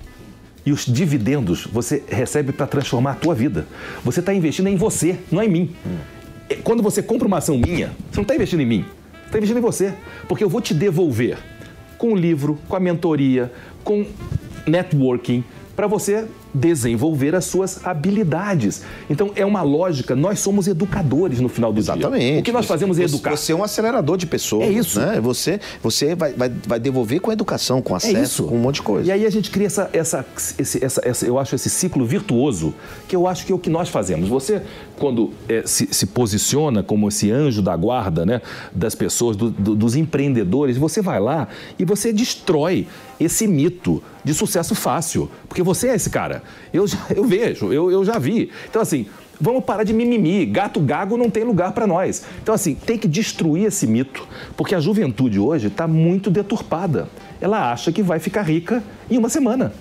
e 0.64 0.72
os 0.72 0.84
dividendos 0.86 1.66
você 1.66 2.02
recebe 2.08 2.52
para 2.52 2.66
transformar 2.66 3.12
a 3.12 3.14
tua 3.14 3.34
vida. 3.34 3.66
Você 4.04 4.20
está 4.20 4.32
investindo 4.34 4.68
em 4.68 4.76
você, 4.76 5.16
não 5.30 5.40
é 5.40 5.46
em 5.46 5.48
mim. 5.48 5.70
É, 5.86 6.17
Quando 6.64 6.82
você 6.82 7.02
compra 7.02 7.26
uma 7.26 7.38
ação 7.38 7.58
minha, 7.58 7.88
você 8.10 8.16
não 8.16 8.22
está 8.22 8.34
investindo 8.34 8.60
em 8.60 8.66
mim, 8.66 8.82
você 8.82 9.26
está 9.26 9.38
investindo 9.38 9.58
em 9.58 9.62
você. 9.62 9.94
Porque 10.28 10.42
eu 10.42 10.48
vou 10.48 10.60
te 10.60 10.72
devolver 10.74 11.38
com 11.96 12.12
o 12.12 12.16
livro, 12.16 12.58
com 12.68 12.76
a 12.76 12.80
mentoria, 12.80 13.52
com 13.84 14.06
networking, 14.66 15.44
para 15.74 15.86
você 15.86 16.26
desenvolver 16.54 17.34
as 17.34 17.44
suas 17.44 17.86
habilidades. 17.86 18.82
Então 19.08 19.30
é 19.36 19.44
uma 19.44 19.62
lógica, 19.62 20.16
nós 20.16 20.40
somos 20.40 20.66
educadores 20.66 21.40
no 21.40 21.48
final 21.48 21.72
do 21.72 21.80
dia. 21.82 21.92
Exatamente. 21.94 22.40
O 22.40 22.42
que 22.42 22.52
nós 22.52 22.66
fazemos 22.66 22.98
é 22.98 23.04
educar. 23.04 23.36
Você 23.36 23.52
é 23.52 23.54
um 23.54 23.62
acelerador 23.62 24.16
de 24.16 24.26
pessoas. 24.26 24.68
É 24.68 24.70
isso. 24.70 24.98
Né? 25.00 25.20
Você, 25.20 25.60
você 25.82 26.14
vai, 26.14 26.32
vai, 26.32 26.50
vai 26.66 26.80
devolver 26.80 27.20
com 27.20 27.30
educação, 27.30 27.80
com 27.82 27.94
É 27.94 27.96
acesso, 27.98 28.22
isso. 28.22 28.44
com 28.44 28.56
um 28.56 28.60
monte 28.60 28.76
de 28.76 28.82
coisa. 28.82 29.08
E 29.08 29.12
aí 29.12 29.26
a 29.26 29.30
gente 29.30 29.50
cria 29.50 29.66
essa, 29.66 29.90
essa, 29.92 30.24
esse, 30.58 30.84
essa, 30.84 31.00
essa- 31.04 31.26
eu 31.26 31.38
acho 31.38 31.54
esse 31.54 31.68
ciclo 31.70 32.04
virtuoso, 32.06 32.74
que 33.06 33.14
eu 33.14 33.26
acho 33.26 33.44
que 33.44 33.52
é 33.52 33.54
o 33.54 33.58
que 33.58 33.70
nós 33.70 33.88
fazemos. 33.88 34.28
Você, 34.28 34.62
quando 34.98 35.32
eh, 35.48 35.62
se, 35.66 35.88
se 35.92 36.06
posiciona 36.06 36.82
como 36.82 37.08
esse 37.08 37.30
anjo 37.30 37.60
da 37.62 37.76
guarda, 37.76 38.24
né, 38.24 38.40
das 38.72 38.94
pessoas, 38.94 39.36
do- 39.36 39.50
do- 39.50 39.74
dos 39.74 39.94
empreendedores, 39.96 40.76
você 40.76 41.00
vai 41.02 41.20
lá 41.20 41.48
e 41.78 41.84
você 41.84 42.12
destrói 42.12 42.86
esse 43.20 43.46
mito 43.46 44.02
de 44.24 44.32
sucesso 44.32 44.74
fácil, 44.74 45.28
porque 45.48 45.62
você 45.62 45.88
é 45.88 45.94
esse 45.96 46.08
cara. 46.10 46.37
Eu, 46.72 46.86
já- 46.86 46.98
eu 47.14 47.24
vejo, 47.24 47.72
eu, 47.72 47.90
eu 47.90 48.04
já 48.04 48.18
vi. 48.18 48.50
Então 48.68 48.82
assim. 48.82 49.06
Vamos 49.40 49.62
parar 49.62 49.84
de 49.84 49.92
mimimi. 49.92 50.44
Gato 50.44 50.80
gago 50.80 51.16
não 51.16 51.30
tem 51.30 51.44
lugar 51.44 51.70
para 51.70 51.86
nós. 51.86 52.24
Então, 52.42 52.52
assim, 52.52 52.74
tem 52.74 52.98
que 52.98 53.06
destruir 53.06 53.66
esse 53.66 53.86
mito, 53.86 54.26
porque 54.56 54.74
a 54.74 54.80
juventude 54.80 55.38
hoje 55.38 55.68
está 55.68 55.86
muito 55.86 56.28
deturpada. 56.28 57.08
Ela 57.40 57.70
acha 57.70 57.92
que 57.92 58.02
vai 58.02 58.18
ficar 58.18 58.42
rica 58.42 58.82
em 59.08 59.16
uma 59.16 59.28
semana. 59.28 59.72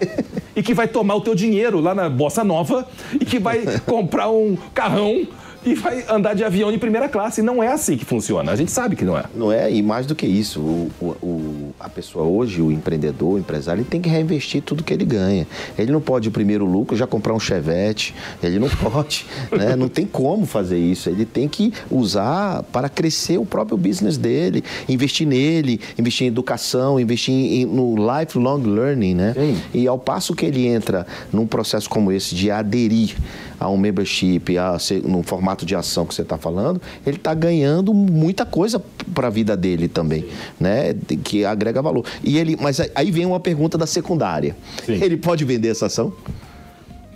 e 0.56 0.60
que 0.60 0.74
vai 0.74 0.88
tomar 0.88 1.14
o 1.14 1.20
teu 1.20 1.36
dinheiro 1.36 1.78
lá 1.78 1.94
na 1.94 2.08
Bossa 2.10 2.42
Nova 2.42 2.84
e 3.14 3.24
que 3.24 3.38
vai 3.38 3.64
comprar 3.86 4.28
um 4.28 4.56
carrão 4.74 5.24
e 5.66 5.74
vai 5.74 6.04
andar 6.08 6.34
de 6.34 6.44
avião 6.44 6.70
de 6.70 6.78
primeira 6.78 7.08
classe. 7.08 7.40
E 7.40 7.44
não 7.44 7.62
é 7.62 7.68
assim 7.68 7.96
que 7.96 8.04
funciona. 8.04 8.52
A 8.52 8.56
gente 8.56 8.70
sabe 8.70 8.94
que 8.96 9.04
não 9.04 9.18
é. 9.18 9.24
Não 9.34 9.52
é? 9.52 9.70
E 9.70 9.82
mais 9.82 10.06
do 10.06 10.14
que 10.14 10.26
isso, 10.26 10.60
o, 10.60 10.90
o- 11.22 11.74
a 11.80 11.88
pessoa 11.88 12.24
hoje, 12.24 12.62
o 12.62 12.70
empreendedor, 12.70 13.34
o 13.34 13.38
empresário, 13.38 13.80
ele 13.80 13.88
tem 13.88 14.00
que 14.00 14.08
reinvestir 14.08 14.62
tudo 14.62 14.82
que 14.84 14.92
ele 14.94 15.04
ganha. 15.04 15.46
Ele 15.76 15.90
não 15.92 16.00
pode, 16.00 16.28
o 16.28 16.32
primeiro 16.32 16.64
lucro, 16.64 16.96
já 16.96 17.06
comprar 17.06 17.34
um 17.34 17.40
chevette. 17.40 18.14
Ele 18.42 18.58
não 18.58 18.68
pode, 18.90 19.26
né? 19.50 19.74
Não 19.76 19.88
tem 19.88 20.06
como 20.06 20.46
fazer 20.46 20.78
isso. 20.78 21.08
Ele 21.10 21.24
tem 21.24 21.48
que 21.48 21.72
usar 21.90 22.62
para 22.72 22.88
crescer 22.88 23.38
o 23.38 23.44
próprio 23.46 23.76
business 23.76 24.16
dele, 24.16 24.62
investir 24.88 25.26
nele, 25.26 25.80
investir 25.98 26.26
em 26.26 26.28
educação, 26.28 27.00
investir 27.00 27.34
em- 27.34 27.64
no 27.66 27.94
lifelong 27.96 28.62
learning, 28.62 29.14
né? 29.14 29.34
Sim. 29.34 29.56
E 29.74 29.88
ao 29.88 29.98
passo 29.98 30.34
que 30.34 30.46
ele 30.46 30.66
entra 30.66 31.06
num 31.32 31.46
processo 31.46 31.88
como 31.88 32.12
esse 32.12 32.34
de 32.34 32.50
aderir 32.50 33.16
a 33.58 33.70
um 33.70 33.76
membership, 33.78 34.58
a 34.58 34.78
ser, 34.78 35.02
num 35.02 35.22
formato 35.22 35.55
de 35.64 35.74
ação 35.74 36.04
que 36.04 36.14
você 36.14 36.22
está 36.22 36.36
falando, 36.36 36.80
ele 37.06 37.16
está 37.16 37.32
ganhando 37.32 37.94
muita 37.94 38.44
coisa 38.44 38.82
para 39.14 39.28
a 39.28 39.30
vida 39.30 39.56
dele 39.56 39.88
também, 39.88 40.24
né? 40.58 40.94
Que 41.22 41.44
agrega 41.44 41.80
valor. 41.80 42.04
E 42.22 42.36
ele, 42.36 42.56
mas 42.60 42.80
aí 42.94 43.10
vem 43.10 43.24
uma 43.24 43.40
pergunta 43.40 43.78
da 43.78 43.86
secundária. 43.86 44.56
Sim. 44.84 45.02
Ele 45.02 45.16
pode 45.16 45.44
vender 45.44 45.68
essa 45.68 45.86
ação? 45.86 46.12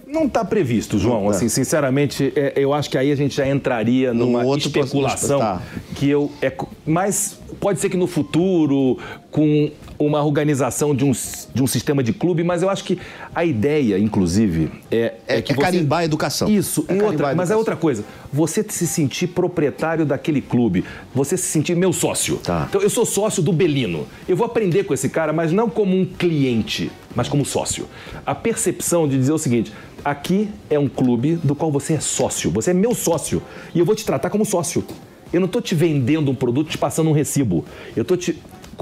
Não 0.06 0.24
está 0.24 0.44
previsto, 0.44 0.98
João. 0.98 1.28
Assim, 1.28 1.48
sinceramente, 1.48 2.32
é, 2.34 2.54
eu 2.56 2.74
acho 2.74 2.90
que 2.90 2.98
aí 2.98 3.12
a 3.12 3.14
gente 3.14 3.36
já 3.36 3.48
entraria 3.48 4.12
numa 4.12 4.42
outro 4.42 4.66
especulação 4.66 5.38
tá. 5.38 5.62
que 5.94 6.08
eu 6.08 6.30
é, 6.42 6.52
mas 6.84 7.38
pode 7.60 7.78
ser 7.78 7.88
que 7.88 7.96
no 7.96 8.08
futuro 8.08 8.98
com 9.30 9.70
uma 10.00 10.24
organização 10.24 10.94
de 10.96 11.04
um, 11.04 11.12
de 11.54 11.62
um 11.62 11.66
sistema 11.66 12.02
de 12.02 12.14
clube, 12.14 12.42
mas 12.42 12.62
eu 12.62 12.70
acho 12.70 12.82
que 12.84 12.98
a 13.34 13.44
ideia, 13.44 13.98
inclusive, 13.98 14.70
é, 14.90 15.14
É- 15.28 15.42
que 15.42 15.52
é 15.52 15.56
carimbar 15.56 15.98
a 16.00 16.04
educação. 16.06 16.48
Isso. 16.48 16.86
É 16.88 17.02
outra, 17.02 17.34
mas 17.34 17.50
é 17.50 17.56
outra 17.56 17.76
coisa. 17.76 18.02
Você 18.32 18.64
se 18.66 18.86
sentir 18.86 19.26
proprietário 19.26 20.06
daquele 20.06 20.40
clube, 20.40 20.84
você 21.14 21.36
se 21.36 21.44
sentir 21.48 21.76
meu 21.76 21.92
sócio. 21.92 22.38
Tá. 22.38 22.66
Então 22.68 22.80
eu 22.80 22.88
sou 22.88 23.04
sócio 23.04 23.42
do 23.42 23.52
Belino. 23.52 24.06
Eu 24.26 24.36
vou 24.36 24.46
aprender 24.46 24.84
com 24.84 24.94
esse 24.94 25.10
cara, 25.10 25.34
mas 25.34 25.52
não 25.52 25.68
como 25.68 25.94
um 25.94 26.06
cliente, 26.06 26.90
mas 27.14 27.28
como 27.28 27.44
sócio. 27.44 27.86
A 28.24 28.34
percepção 28.34 29.06
de 29.06 29.18
dizer 29.18 29.32
o 29.32 29.38
seguinte: 29.38 29.70
aqui 30.02 30.48
é 30.70 30.78
um 30.78 30.88
clube 30.88 31.36
do 31.44 31.54
qual 31.54 31.70
você 31.70 31.92
é 31.94 32.00
sócio. 32.00 32.50
Você 32.52 32.70
é 32.70 32.74
meu 32.74 32.94
sócio 32.94 33.42
e 33.74 33.78
eu 33.78 33.84
vou 33.84 33.94
te 33.94 34.04
tratar 34.06 34.30
como 34.30 34.46
sócio. 34.46 34.82
Eu 35.30 35.40
não 35.40 35.46
estou 35.46 35.60
te 35.60 35.74
vendendo 35.74 36.30
um 36.30 36.34
produto, 36.34 36.70
te 36.70 36.78
passando 36.78 37.10
um 37.10 37.12
recibo. 37.12 37.64
Eu 37.94 38.02
estou 38.02 38.16
te 38.16 38.36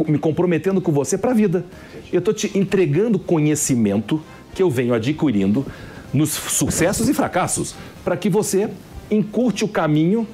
me 0.07 0.19
comprometendo 0.19 0.81
com 0.81 0.93
você 0.93 1.17
para 1.17 1.31
a 1.31 1.35
vida. 1.35 1.65
Eu 2.13 2.19
estou 2.19 2.35
te 2.35 2.57
entregando 2.57 3.19
conhecimento 3.19 4.23
que 4.55 4.63
eu 4.63 4.71
venho 4.71 4.95
adquirindo 4.95 5.67
nos 6.13 6.31
sucessos 6.31 7.09
e 7.09 7.15
fracassos, 7.15 7.75
para 8.05 8.17
que 8.17 8.31
você 8.31 8.71
encurte 9.11 9.65
o 9.65 9.69
caminho 9.69 10.27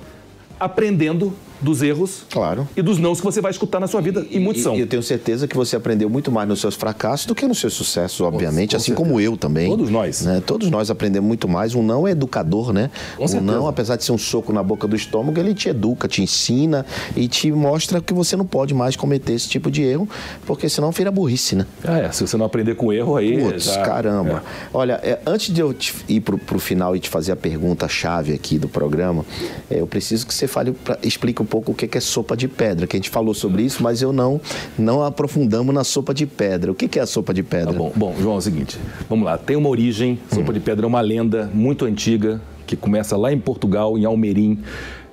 aprendendo 0.59 1.35
dos 1.61 1.83
erros 1.83 2.25
Claro. 2.31 2.69
e 2.77 2.83
dos 2.83 2.99
nãos 2.99 3.19
que 3.21 3.25
você 3.25 3.41
vai 3.41 3.51
escutar 3.51 3.81
na 3.81 3.87
sua 3.87 4.01
vida, 4.01 4.25
e 4.31 4.39
muitos 4.39 4.63
são. 4.63 4.77
E 4.77 4.81
eu 4.81 4.87
tenho 4.87 5.03
certeza 5.03 5.47
que 5.49 5.57
você 5.57 5.77
aprendeu 5.77 6.09
muito 6.11 6.31
mais 6.31 6.49
nos 6.49 6.61
seus 6.61 6.75
fracassos 6.75 7.27
do 7.27 7.35
que 7.35 7.47
nos 7.47 7.59
seus 7.59 7.73
sucessos, 7.75 8.21
obviamente, 8.21 8.71
com 8.71 8.77
assim 8.77 8.87
certeza. 8.87 9.09
como 9.09 9.21
eu 9.21 9.37
também. 9.37 9.69
Todos 9.71 9.91
nós. 9.91 10.23
né? 10.23 10.43
Todos 10.45 10.71
nós 10.71 10.91
aprendemos 10.91 11.27
muito 11.27 11.49
mais. 11.49 11.75
Um 11.75 11.83
não 11.83 12.07
é 12.07 12.11
educador, 12.11 12.73
né? 12.73 12.91
Com 13.17 13.25
um 13.25 13.29
certeza. 13.29 13.53
não, 13.53 13.67
apesar 13.67 13.97
de 13.97 14.05
ser 14.05 14.13
um 14.13 14.19
soco 14.19 14.53
na 14.53 14.63
boca 14.63 14.87
do 14.87 14.95
estômago, 14.97 15.39
ele 15.39 15.55
te 15.55 15.69
educa, 15.69 16.07
te 16.09 16.23
ensina 16.23 16.85
e 17.17 17.29
te 17.29 17.51
mostra 17.53 18.01
que 18.01 18.13
você 18.13 18.37
não 18.37 18.47
pode 18.47 18.75
mais 18.75 18.97
cometer 18.97 19.33
esse 19.33 19.49
tipo 19.49 19.71
de 19.71 19.83
erro, 19.83 20.09
porque 20.47 20.69
senão 20.69 20.91
vira 20.91 21.11
burrice, 21.11 21.55
né? 21.57 21.67
Ah, 21.85 21.99
é, 21.99 22.13
se 22.13 22.27
você 22.27 22.37
não 22.37 22.47
aprender 22.47 22.75
com 22.75 22.93
erro, 22.93 23.17
aí. 23.17 23.39
Putz, 23.43 23.65
já- 23.65 23.83
caramba. 23.83 24.43
Olha, 24.73 25.01
é, 25.03 25.19
antes 25.27 25.53
de 25.55 25.61
eu 25.61 25.75
ir 26.09 26.21
pro, 26.21 26.37
pro 26.39 26.59
final 26.59 26.95
e 26.97 27.01
te 27.01 27.09
fazer 27.09 27.33
a 27.33 27.37
pergunta 27.37 27.89
chave 27.89 28.33
aqui 28.33 28.59
do 28.59 28.69
programa, 28.69 29.25
é, 29.71 29.81
eu 29.81 29.87
preciso 29.87 30.27
que 30.27 30.35
você 30.35 30.47
fale, 30.47 30.73
pra, 30.73 30.99
explique 31.03 31.41
um 31.45 31.47
pouco 31.47 31.73
o 31.73 31.75
que 31.75 31.97
é 31.97 32.01
sopa 32.01 32.37
de 32.37 32.49
pedra, 32.49 32.87
que 32.87 32.97
a 32.97 32.99
gente 32.99 33.11
falou 33.11 33.35
sobre 33.35 33.63
isso, 33.63 33.83
mas 33.83 34.03
eu 34.03 34.13
não 34.13 34.41
não 34.79 35.03
aprofundamos 35.03 35.75
na 35.75 35.85
sopa 35.85 36.13
de 36.13 36.27
pedra. 36.27 36.73
O 36.73 36.75
que 36.75 36.99
é 36.99 37.03
a 37.03 37.07
sopa 37.07 37.33
de 37.33 37.43
pedra? 37.43 37.73
Tá 37.73 37.79
bom, 37.79 37.93
bom, 37.95 38.15
João, 38.19 38.35
é 38.35 38.39
o 38.39 38.41
seguinte, 38.41 38.79
vamos 39.09 39.25
lá, 39.25 39.39
tem 39.39 39.57
uma 39.57 39.69
origem, 39.69 40.19
Sopa 40.31 40.53
de 40.53 40.61
Pedra 40.61 40.87
é 40.87 40.89
uma 40.89 41.01
lenda 41.01 41.51
muito 41.53 41.85
antiga, 41.85 42.41
que 42.67 42.77
começa 42.77 43.17
lá 43.17 43.33
em 43.33 43.39
Portugal, 43.39 43.97
em 43.99 44.05
Almerim, 44.05 44.59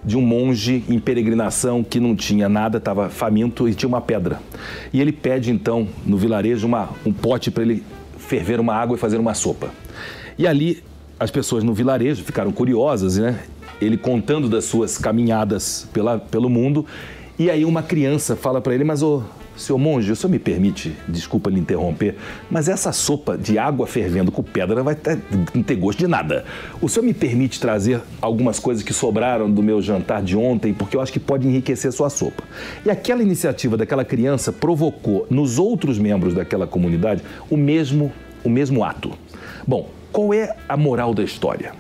de 0.03 0.17
um 0.17 0.21
monge 0.21 0.83
em 0.89 0.99
peregrinação 0.99 1.83
que 1.83 1.99
não 1.99 2.15
tinha 2.15 2.49
nada, 2.49 2.77
estava 2.77 3.09
faminto 3.09 3.69
e 3.69 3.75
tinha 3.75 3.87
uma 3.87 4.01
pedra. 4.01 4.39
E 4.91 4.99
ele 4.99 5.11
pede 5.11 5.51
então, 5.51 5.87
no 6.05 6.17
vilarejo, 6.17 6.65
uma, 6.65 6.89
um 7.05 7.13
pote 7.13 7.51
para 7.51 7.63
ele 7.63 7.83
ferver 8.17 8.59
uma 8.59 8.73
água 8.73 8.95
e 8.95 8.99
fazer 8.99 9.17
uma 9.17 9.33
sopa. 9.33 9.69
E 10.37 10.47
ali, 10.47 10.83
as 11.19 11.29
pessoas 11.29 11.63
no 11.63 11.73
vilarejo 11.73 12.23
ficaram 12.23 12.51
curiosas, 12.51 13.17
né? 13.17 13.39
Ele 13.81 13.97
contando 13.97 14.47
das 14.47 14.65
suas 14.65 14.97
caminhadas 14.97 15.87
pela, 15.91 16.19
pelo 16.19 16.49
mundo, 16.49 16.85
e 17.37 17.49
aí 17.49 17.65
uma 17.65 17.81
criança 17.81 18.35
fala 18.35 18.61
para 18.61 18.73
ele, 18.73 18.83
mas 18.83 19.01
ô, 19.01 19.23
Senhor 19.61 19.77
monge, 19.77 20.11
o 20.11 20.15
senhor 20.15 20.31
me 20.31 20.39
permite, 20.39 20.95
desculpa 21.07 21.49
lhe 21.49 21.59
interromper, 21.59 22.15
mas 22.49 22.67
essa 22.67 22.91
sopa 22.91 23.37
de 23.37 23.59
água 23.59 23.85
fervendo 23.85 24.31
com 24.31 24.41
pedra 24.41 24.81
vai 24.81 24.95
ter, 24.95 25.19
não 25.53 25.61
ter 25.61 25.75
gosto 25.75 25.99
de 25.99 26.07
nada. 26.07 26.45
O 26.81 26.89
senhor 26.89 27.05
me 27.05 27.13
permite 27.13 27.59
trazer 27.59 28.01
algumas 28.21 28.59
coisas 28.59 28.81
que 28.81 28.93
sobraram 28.93 29.51
do 29.51 29.61
meu 29.61 29.81
jantar 29.81 30.23
de 30.23 30.35
ontem, 30.35 30.73
porque 30.73 30.95
eu 30.95 31.01
acho 31.01 31.11
que 31.13 31.19
pode 31.19 31.47
enriquecer 31.47 31.91
sua 31.91 32.09
sopa. 32.09 32.43
E 32.85 32.89
aquela 32.89 33.21
iniciativa 33.21 33.77
daquela 33.77 34.05
criança 34.05 34.51
provocou 34.51 35.27
nos 35.29 35.59
outros 35.59 35.99
membros 35.99 36.33
daquela 36.33 36.65
comunidade 36.65 37.21
o 37.49 37.57
mesmo, 37.57 38.11
o 38.43 38.49
mesmo 38.49 38.83
ato. 38.83 39.11
Bom, 39.67 39.89
qual 40.11 40.33
é 40.33 40.55
a 40.67 40.75
moral 40.75 41.13
da 41.13 41.23
história? 41.23 41.73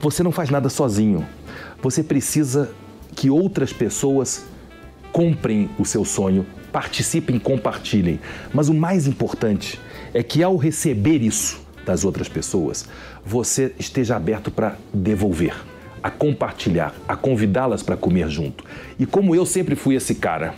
Você 0.00 0.22
não 0.22 0.32
faz 0.32 0.50
nada 0.50 0.68
sozinho. 0.68 1.24
Você 1.82 2.02
precisa 2.02 2.70
que 3.14 3.30
outras 3.30 3.72
pessoas 3.72 4.44
comprem 5.12 5.68
o 5.78 5.84
seu 5.84 6.04
sonho, 6.04 6.46
participem, 6.72 7.38
compartilhem. 7.38 8.20
Mas 8.52 8.68
o 8.68 8.74
mais 8.74 9.06
importante 9.06 9.80
é 10.14 10.22
que 10.22 10.42
ao 10.42 10.56
receber 10.56 11.22
isso 11.22 11.60
das 11.84 12.04
outras 12.04 12.28
pessoas, 12.28 12.86
você 13.24 13.72
esteja 13.78 14.14
aberto 14.16 14.50
para 14.50 14.76
devolver, 14.92 15.54
a 16.02 16.10
compartilhar, 16.10 16.94
a 17.08 17.16
convidá-las 17.16 17.82
para 17.82 17.96
comer 17.96 18.28
junto. 18.28 18.64
E 18.98 19.06
como 19.06 19.34
eu 19.34 19.44
sempre 19.44 19.74
fui 19.74 19.96
esse 19.96 20.14
cara, 20.14 20.54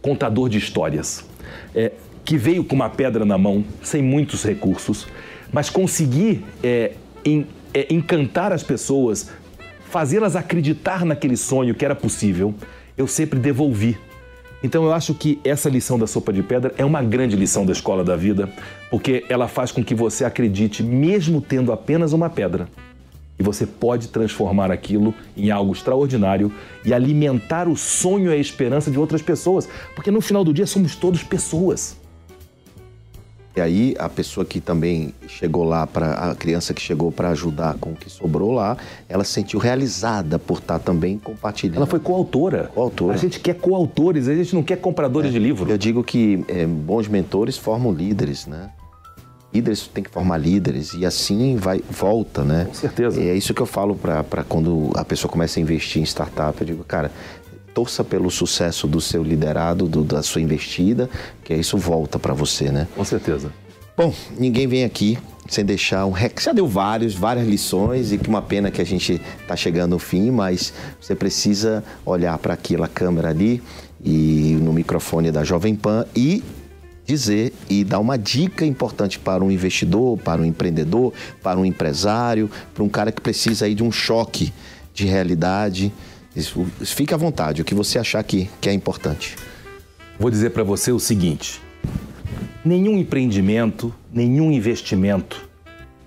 contador 0.00 0.48
de 0.48 0.58
histórias, 0.58 1.24
é, 1.74 1.92
que 2.24 2.36
veio 2.36 2.62
com 2.64 2.76
uma 2.76 2.88
pedra 2.90 3.24
na 3.24 3.36
mão, 3.36 3.64
sem 3.82 4.02
muitos 4.02 4.44
recursos, 4.44 5.08
mas 5.52 5.68
consegui 5.68 6.44
é, 6.62 6.92
em- 7.24 7.46
é, 7.74 7.92
encantar 7.92 8.52
as 8.52 8.62
pessoas, 8.62 9.30
fazê-las 9.92 10.34
acreditar 10.34 11.04
naquele 11.04 11.36
sonho 11.36 11.74
que 11.74 11.84
era 11.84 11.94
possível, 11.94 12.54
eu 12.96 13.06
sempre 13.06 13.38
devolvi. 13.38 13.98
Então 14.64 14.84
eu 14.84 14.92
acho 14.92 15.12
que 15.12 15.38
essa 15.44 15.68
lição 15.68 15.98
da 15.98 16.06
sopa 16.06 16.32
de 16.32 16.42
pedra 16.42 16.72
é 16.78 16.84
uma 16.84 17.02
grande 17.02 17.36
lição 17.36 17.66
da 17.66 17.72
escola 17.72 18.02
da 18.02 18.16
vida, 18.16 18.48
porque 18.90 19.22
ela 19.28 19.48
faz 19.48 19.70
com 19.70 19.84
que 19.84 19.94
você 19.94 20.24
acredite, 20.24 20.82
mesmo 20.82 21.42
tendo 21.42 21.72
apenas 21.72 22.14
uma 22.14 22.30
pedra, 22.30 22.68
e 23.38 23.42
você 23.42 23.66
pode 23.66 24.08
transformar 24.08 24.70
aquilo 24.70 25.14
em 25.36 25.50
algo 25.50 25.74
extraordinário 25.74 26.50
e 26.86 26.94
alimentar 26.94 27.68
o 27.68 27.76
sonho 27.76 28.30
e 28.30 28.32
a 28.32 28.36
esperança 28.36 28.90
de 28.90 28.98
outras 28.98 29.20
pessoas, 29.20 29.68
porque 29.94 30.10
no 30.10 30.22
final 30.22 30.42
do 30.42 30.54
dia 30.54 30.66
somos 30.66 30.96
todos 30.96 31.22
pessoas. 31.22 31.98
E 33.54 33.60
aí 33.60 33.94
a 33.98 34.08
pessoa 34.08 34.46
que 34.46 34.60
também 34.60 35.14
chegou 35.28 35.64
lá 35.64 35.86
para 35.86 36.30
a 36.30 36.34
criança 36.34 36.72
que 36.72 36.80
chegou 36.80 37.12
para 37.12 37.28
ajudar 37.30 37.74
com 37.74 37.90
o 37.90 37.94
que 37.94 38.08
sobrou 38.08 38.52
lá, 38.52 38.78
ela 39.08 39.24
se 39.24 39.32
sentiu 39.32 39.60
realizada 39.60 40.38
por 40.38 40.58
estar 40.58 40.78
também 40.78 41.18
compartilhando. 41.18 41.76
Ela 41.76 41.86
foi 41.86 42.00
coautora. 42.00 42.70
Coautora. 42.74 43.14
A 43.14 43.18
gente 43.18 43.40
quer 43.40 43.54
coautores, 43.54 44.26
a 44.26 44.34
gente 44.34 44.54
não 44.54 44.62
quer 44.62 44.76
compradores 44.76 45.32
de 45.32 45.38
livro. 45.38 45.70
Eu 45.70 45.76
digo 45.76 46.02
que 46.02 46.42
é, 46.48 46.66
bons 46.66 47.08
mentores 47.08 47.58
formam 47.58 47.92
líderes, 47.92 48.46
né? 48.46 48.70
Líderes 49.52 49.86
tem 49.86 50.02
que 50.02 50.08
formar 50.08 50.38
líderes 50.38 50.94
e 50.94 51.04
assim 51.04 51.56
vai 51.56 51.82
volta, 51.90 52.42
né? 52.42 52.64
Com 52.64 52.74
certeza. 52.74 53.20
E 53.20 53.28
é 53.28 53.34
isso 53.34 53.52
que 53.52 53.60
eu 53.60 53.66
falo 53.66 53.94
para 53.94 54.42
quando 54.48 54.90
a 54.94 55.04
pessoa 55.04 55.30
começa 55.30 55.60
a 55.60 55.62
investir 55.62 56.00
em 56.00 56.06
startup. 56.06 56.58
Eu 56.58 56.66
digo, 56.66 56.82
cara, 56.84 57.12
torça 57.74 58.04
pelo 58.04 58.30
sucesso 58.30 58.86
do 58.86 59.00
seu 59.00 59.22
liderado, 59.22 59.86
do- 59.88 60.04
da 60.04 60.22
sua 60.22 60.40
investida, 60.40 61.08
que 61.44 61.54
isso 61.54 61.76
volta 61.78 62.18
para 62.18 62.34
você, 62.34 62.70
né? 62.70 62.86
Com 62.94 63.04
certeza. 63.04 63.52
Bom, 63.96 64.14
ninguém 64.38 64.66
vem 64.66 64.84
aqui 64.84 65.18
sem 65.48 65.64
deixar 65.64 66.06
um 66.06 66.10
rec. 66.12 66.40
Já 66.40 66.52
deu 66.52 66.66
vários, 66.66 67.14
várias 67.14 67.46
lições 67.46 68.12
e 68.12 68.18
que 68.18 68.28
uma 68.28 68.40
pena 68.40 68.70
que 68.70 68.80
a 68.80 68.86
gente 68.86 69.20
está 69.40 69.54
chegando 69.56 69.92
ao 69.92 69.98
fim, 69.98 70.30
mas 70.30 70.72
você 71.00 71.14
precisa 71.14 71.84
olhar 72.06 72.38
para 72.38 72.54
aquela 72.54 72.88
câmera 72.88 73.28
ali 73.28 73.62
e 74.02 74.56
no 74.62 74.72
microfone 74.72 75.30
da 75.30 75.44
Jovem 75.44 75.74
Pan 75.74 76.06
e 76.16 76.42
dizer 77.04 77.52
e 77.68 77.84
dar 77.84 77.98
uma 77.98 78.16
dica 78.16 78.64
importante 78.64 79.18
para 79.18 79.44
um 79.44 79.50
investidor, 79.50 80.16
para 80.18 80.40
um 80.40 80.44
empreendedor, 80.44 81.12
para 81.42 81.58
um 81.58 81.64
empresário, 81.64 82.50
para 82.72 82.82
um 82.82 82.88
cara 82.88 83.12
que 83.12 83.20
precisa 83.20 83.66
aí 83.66 83.74
de 83.74 83.82
um 83.82 83.92
choque 83.92 84.52
de 84.94 85.04
realidade. 85.04 85.92
Fique 86.84 87.12
à 87.12 87.16
vontade, 87.16 87.60
o 87.60 87.64
que 87.64 87.74
você 87.74 87.98
achar 87.98 88.22
que, 88.22 88.48
que 88.60 88.68
é 88.68 88.72
importante. 88.72 89.36
Vou 90.18 90.30
dizer 90.30 90.50
para 90.50 90.62
você 90.62 90.90
o 90.90 90.98
seguinte: 90.98 91.60
nenhum 92.64 92.96
empreendimento, 92.96 93.94
nenhum 94.12 94.50
investimento 94.50 95.48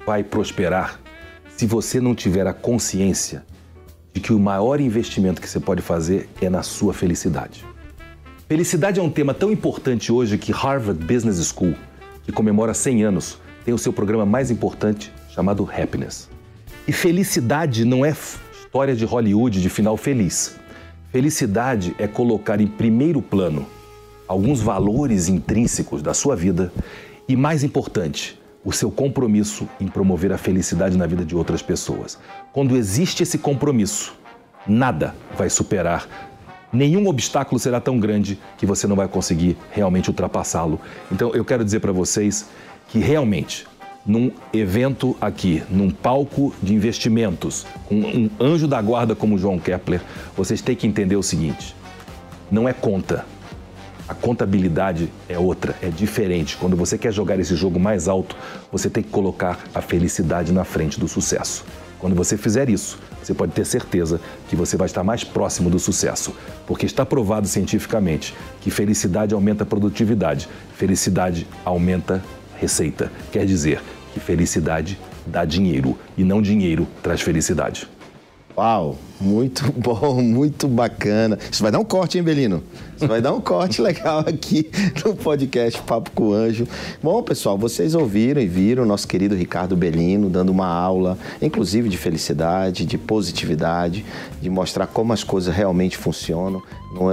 vai 0.06 0.24
prosperar 0.24 1.00
se 1.56 1.66
você 1.66 2.00
não 2.00 2.16
tiver 2.16 2.48
a 2.48 2.54
consciência 2.54 3.46
de 4.14 4.22
que 4.22 4.34
o 4.34 4.40
maior 4.40 4.80
investimento 4.80 5.42
que 5.42 5.50
você 5.50 5.60
pode 5.60 5.82
fazer 5.82 6.30
é 6.42 6.50
na 6.50 6.64
sua 6.64 6.94
felicidade. 6.94 7.66
Felicidade 8.48 9.00
é 9.00 9.04
um 9.04 9.10
tema 9.10 9.34
tão 9.34 9.52
importante 9.52 10.12
hoje 10.12 10.38
que 10.38 10.52
Harvard 10.52 11.04
Business 11.04 11.46
School, 11.48 11.76
que 12.24 12.32
comemora 12.32 12.74
100 12.74 13.04
anos, 13.04 13.38
tem 13.64 13.74
o 13.74 13.78
seu 13.78 13.92
programa 13.92 14.26
mais 14.26 14.52
importante 14.52 15.12
chamado 15.30 15.68
Happiness. 15.70 16.30
E 16.88 16.94
felicidade 16.94 17.84
não 17.84 18.06
é 18.06 18.14
história 18.76 18.94
de 18.94 19.06
Hollywood 19.06 19.62
de 19.62 19.70
final 19.70 19.96
feliz. 19.96 20.58
Felicidade 21.10 21.96
é 21.98 22.08
colocar 22.08 22.60
em 22.60 22.68
primeiro 22.68 23.22
plano 23.22 23.66
alguns 24.28 24.60
valores 24.60 25.30
intrínsecos 25.30 26.02
da 26.02 26.14
sua 26.14 26.36
vida 26.36 26.74
e, 27.26 27.38
mais 27.38 27.64
importante, 27.64 28.38
o 28.66 28.74
seu 28.74 28.92
compromisso 28.92 29.66
em 29.80 29.88
promover 29.88 30.34
a 30.34 30.38
felicidade 30.38 30.98
na 30.98 31.08
vida 31.08 31.24
de 31.24 31.38
outras 31.38 31.62
pessoas. 31.62 32.20
Quando 32.52 32.76
existe 32.76 33.24
esse 33.24 33.38
compromisso, 33.38 34.14
nada 34.68 35.16
vai 35.38 35.50
superar, 35.50 36.06
nenhum 36.74 37.08
obstáculo 37.08 37.58
será 37.58 37.80
tão 37.80 37.98
grande 37.98 38.38
que 38.58 38.66
você 38.66 38.86
não 38.88 38.96
vai 38.98 39.08
conseguir 39.08 39.56
realmente 39.72 40.10
ultrapassá-lo. 40.10 40.82
Então, 41.10 41.34
eu 41.34 41.46
quero 41.46 41.64
dizer 41.64 41.80
para 41.80 41.94
vocês 41.94 42.50
que 42.90 43.00
realmente 43.00 43.66
num 44.06 44.32
evento 44.54 45.18
aqui, 45.20 45.64
num 45.70 45.90
palco 45.90 46.54
de 46.62 46.74
investimentos, 46.74 47.66
com 47.86 47.96
um 47.96 48.30
anjo 48.40 48.68
da 48.68 48.82
guarda 48.82 49.16
como 49.16 49.38
João 49.38 49.58
Kepler, 49.58 50.02
vocês 50.38 50.62
têm 50.62 50.76
que 50.76 50.86
entender 50.86 51.16
o 51.16 51.24
seguinte: 51.24 51.76
não 52.52 52.70
é 52.70 52.74
conta. 52.74 53.26
A 54.08 54.14
contabilidade 54.14 55.12
é 55.28 55.40
outra, 55.40 55.76
é 55.82 55.90
diferente. 55.90 56.56
Quando 56.58 56.76
você 56.76 56.96
quer 56.96 57.12
jogar 57.12 57.40
esse 57.40 57.56
jogo 57.56 57.80
mais 57.80 58.08
alto, 58.08 58.38
você 58.72 58.88
tem 58.88 59.02
que 59.02 59.10
colocar 59.10 59.58
a 59.74 59.82
felicidade 59.82 60.54
na 60.54 60.64
frente 60.64 61.00
do 61.00 61.08
sucesso. 61.08 61.66
Quando 61.98 62.16
você 62.16 62.38
fizer 62.38 62.70
isso, 62.70 63.00
você 63.24 63.34
pode 63.34 63.54
ter 63.54 63.66
certeza 63.66 64.22
que 64.48 64.56
você 64.56 64.78
vai 64.78 64.86
estar 64.86 65.04
mais 65.04 65.24
próximo 65.24 65.72
do 65.72 65.80
sucesso, 65.80 66.36
porque 66.68 66.86
está 66.86 67.04
provado 67.04 67.48
cientificamente 67.48 68.36
que 68.62 68.70
felicidade 68.70 69.34
aumenta 69.34 69.64
a 69.64 69.66
produtividade, 69.66 70.48
felicidade 70.76 71.48
aumenta 71.66 72.24
receita. 72.60 73.12
Quer 73.32 73.46
dizer 73.46 73.82
que 74.16 74.20
felicidade 74.22 74.98
dá 75.28 75.44
dinheiro 75.44 76.00
e 76.18 76.24
não 76.24 76.42
dinheiro 76.42 76.88
traz 77.04 77.20
felicidade. 77.20 77.86
Uau, 78.58 78.98
muito 79.20 79.72
bom, 79.78 80.22
muito 80.22 80.68
bacana. 80.68 81.38
Isso 81.52 81.62
vai 81.62 81.72
dar 81.72 81.80
um 81.80 81.86
corte, 81.86 82.18
hein, 82.18 82.24
Belino? 82.24 82.64
Isso 82.96 83.08
vai 83.08 83.22
dar 83.22 83.34
um 83.34 83.42
corte 83.42 83.82
legal 83.84 84.20
aqui 84.20 84.70
no 85.04 85.16
podcast 85.16 85.82
Papo 85.82 86.12
com 86.12 86.30
o 86.30 86.34
Anjo. 86.34 86.68
Bom, 87.02 87.22
pessoal, 87.24 87.58
vocês 87.58 87.96
ouviram 87.96 88.42
e 88.42 88.48
viram 88.48 88.84
o 88.84 88.86
nosso 88.86 89.08
querido 89.08 89.36
Ricardo 89.36 89.76
Belino 89.76 90.30
dando 90.30 90.50
uma 90.50 90.68
aula, 90.68 91.18
inclusive 91.42 91.90
de 91.90 91.98
felicidade, 91.98 92.86
de 92.86 92.98
positividade, 92.98 94.06
de 94.42 94.50
mostrar 94.50 94.88
como 94.88 95.14
as 95.14 95.24
coisas 95.24 95.54
realmente 95.54 95.98
funcionam. 95.98 96.62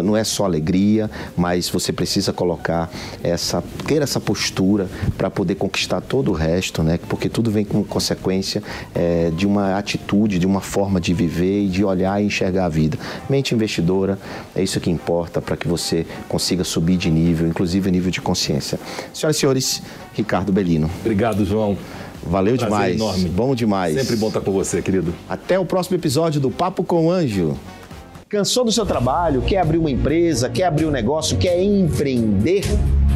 Não 0.03 0.17
é, 0.17 0.21
é 0.21 0.25
só 0.25 0.45
alegria, 0.45 1.11
mas 1.37 1.69
você 1.69 1.93
precisa 1.93 2.33
colocar 2.33 2.88
essa, 3.23 3.62
ter 3.87 4.01
essa 4.01 4.21
postura 4.21 4.88
para 5.19 5.29
poder 5.29 5.57
conquistar 5.57 6.01
todo 6.01 6.31
o 6.31 6.35
resto, 6.35 6.83
né? 6.83 7.01
Porque 7.09 7.29
tudo 7.29 7.51
vem 7.51 7.65
como 7.65 7.85
consequência 7.85 8.62
é, 8.95 9.31
de 9.37 9.45
uma 9.45 9.77
atitude, 9.77 10.38
de 10.38 10.47
uma 10.47 10.61
forma 10.61 11.01
de 11.01 11.12
viver 11.12 11.65
e 11.65 11.69
de 11.69 11.85
olhar 11.93 12.21
e 12.23 12.27
enxergar 12.27 12.67
a 12.67 12.69
vida. 12.69 12.99
Mente 13.29 13.55
investidora, 13.55 14.19
é 14.55 14.63
isso 14.63 14.81
que 14.81 14.91
importa 14.91 15.41
para 15.41 15.57
que 15.57 15.69
você 15.69 16.07
consiga 16.29 16.65
subir 16.65 16.97
de 16.97 17.11
nível, 17.11 17.47
inclusive 17.47 17.91
nível 17.91 18.11
de 18.11 18.21
consciência. 18.21 18.79
Senhoras 19.13 19.37
e 19.37 19.41
senhores, 19.41 19.83
Ricardo 20.15 20.53
Belino. 20.53 20.91
Obrigado, 21.01 21.45
João. 21.45 21.77
Valeu 22.25 22.57
Prazer 22.57 22.69
demais. 22.69 22.97
enorme. 22.97 23.29
Bom 23.29 23.55
demais. 23.55 23.97
Sempre 23.97 24.17
bom 24.17 24.29
estar 24.29 24.41
com 24.41 24.53
você, 24.53 24.81
querido. 24.81 25.13
Até 25.29 25.59
o 25.59 25.65
próximo 25.65 25.97
episódio 25.97 26.41
do 26.41 26.51
Papo 26.51 26.85
com 26.85 27.07
o 27.07 27.11
Anjo. 27.11 27.57
Cansou 28.29 28.65
do 28.65 28.73
seu 28.73 28.87
trabalho? 28.87 29.43
Quer 29.43 29.59
abrir 29.59 29.79
uma 29.79 29.91
empresa? 29.91 30.49
Quer 30.49 30.65
abrir 30.65 30.87
um 30.87 30.91
negócio? 30.91 31.37
Quer 31.37 31.63
empreender? 31.63 32.63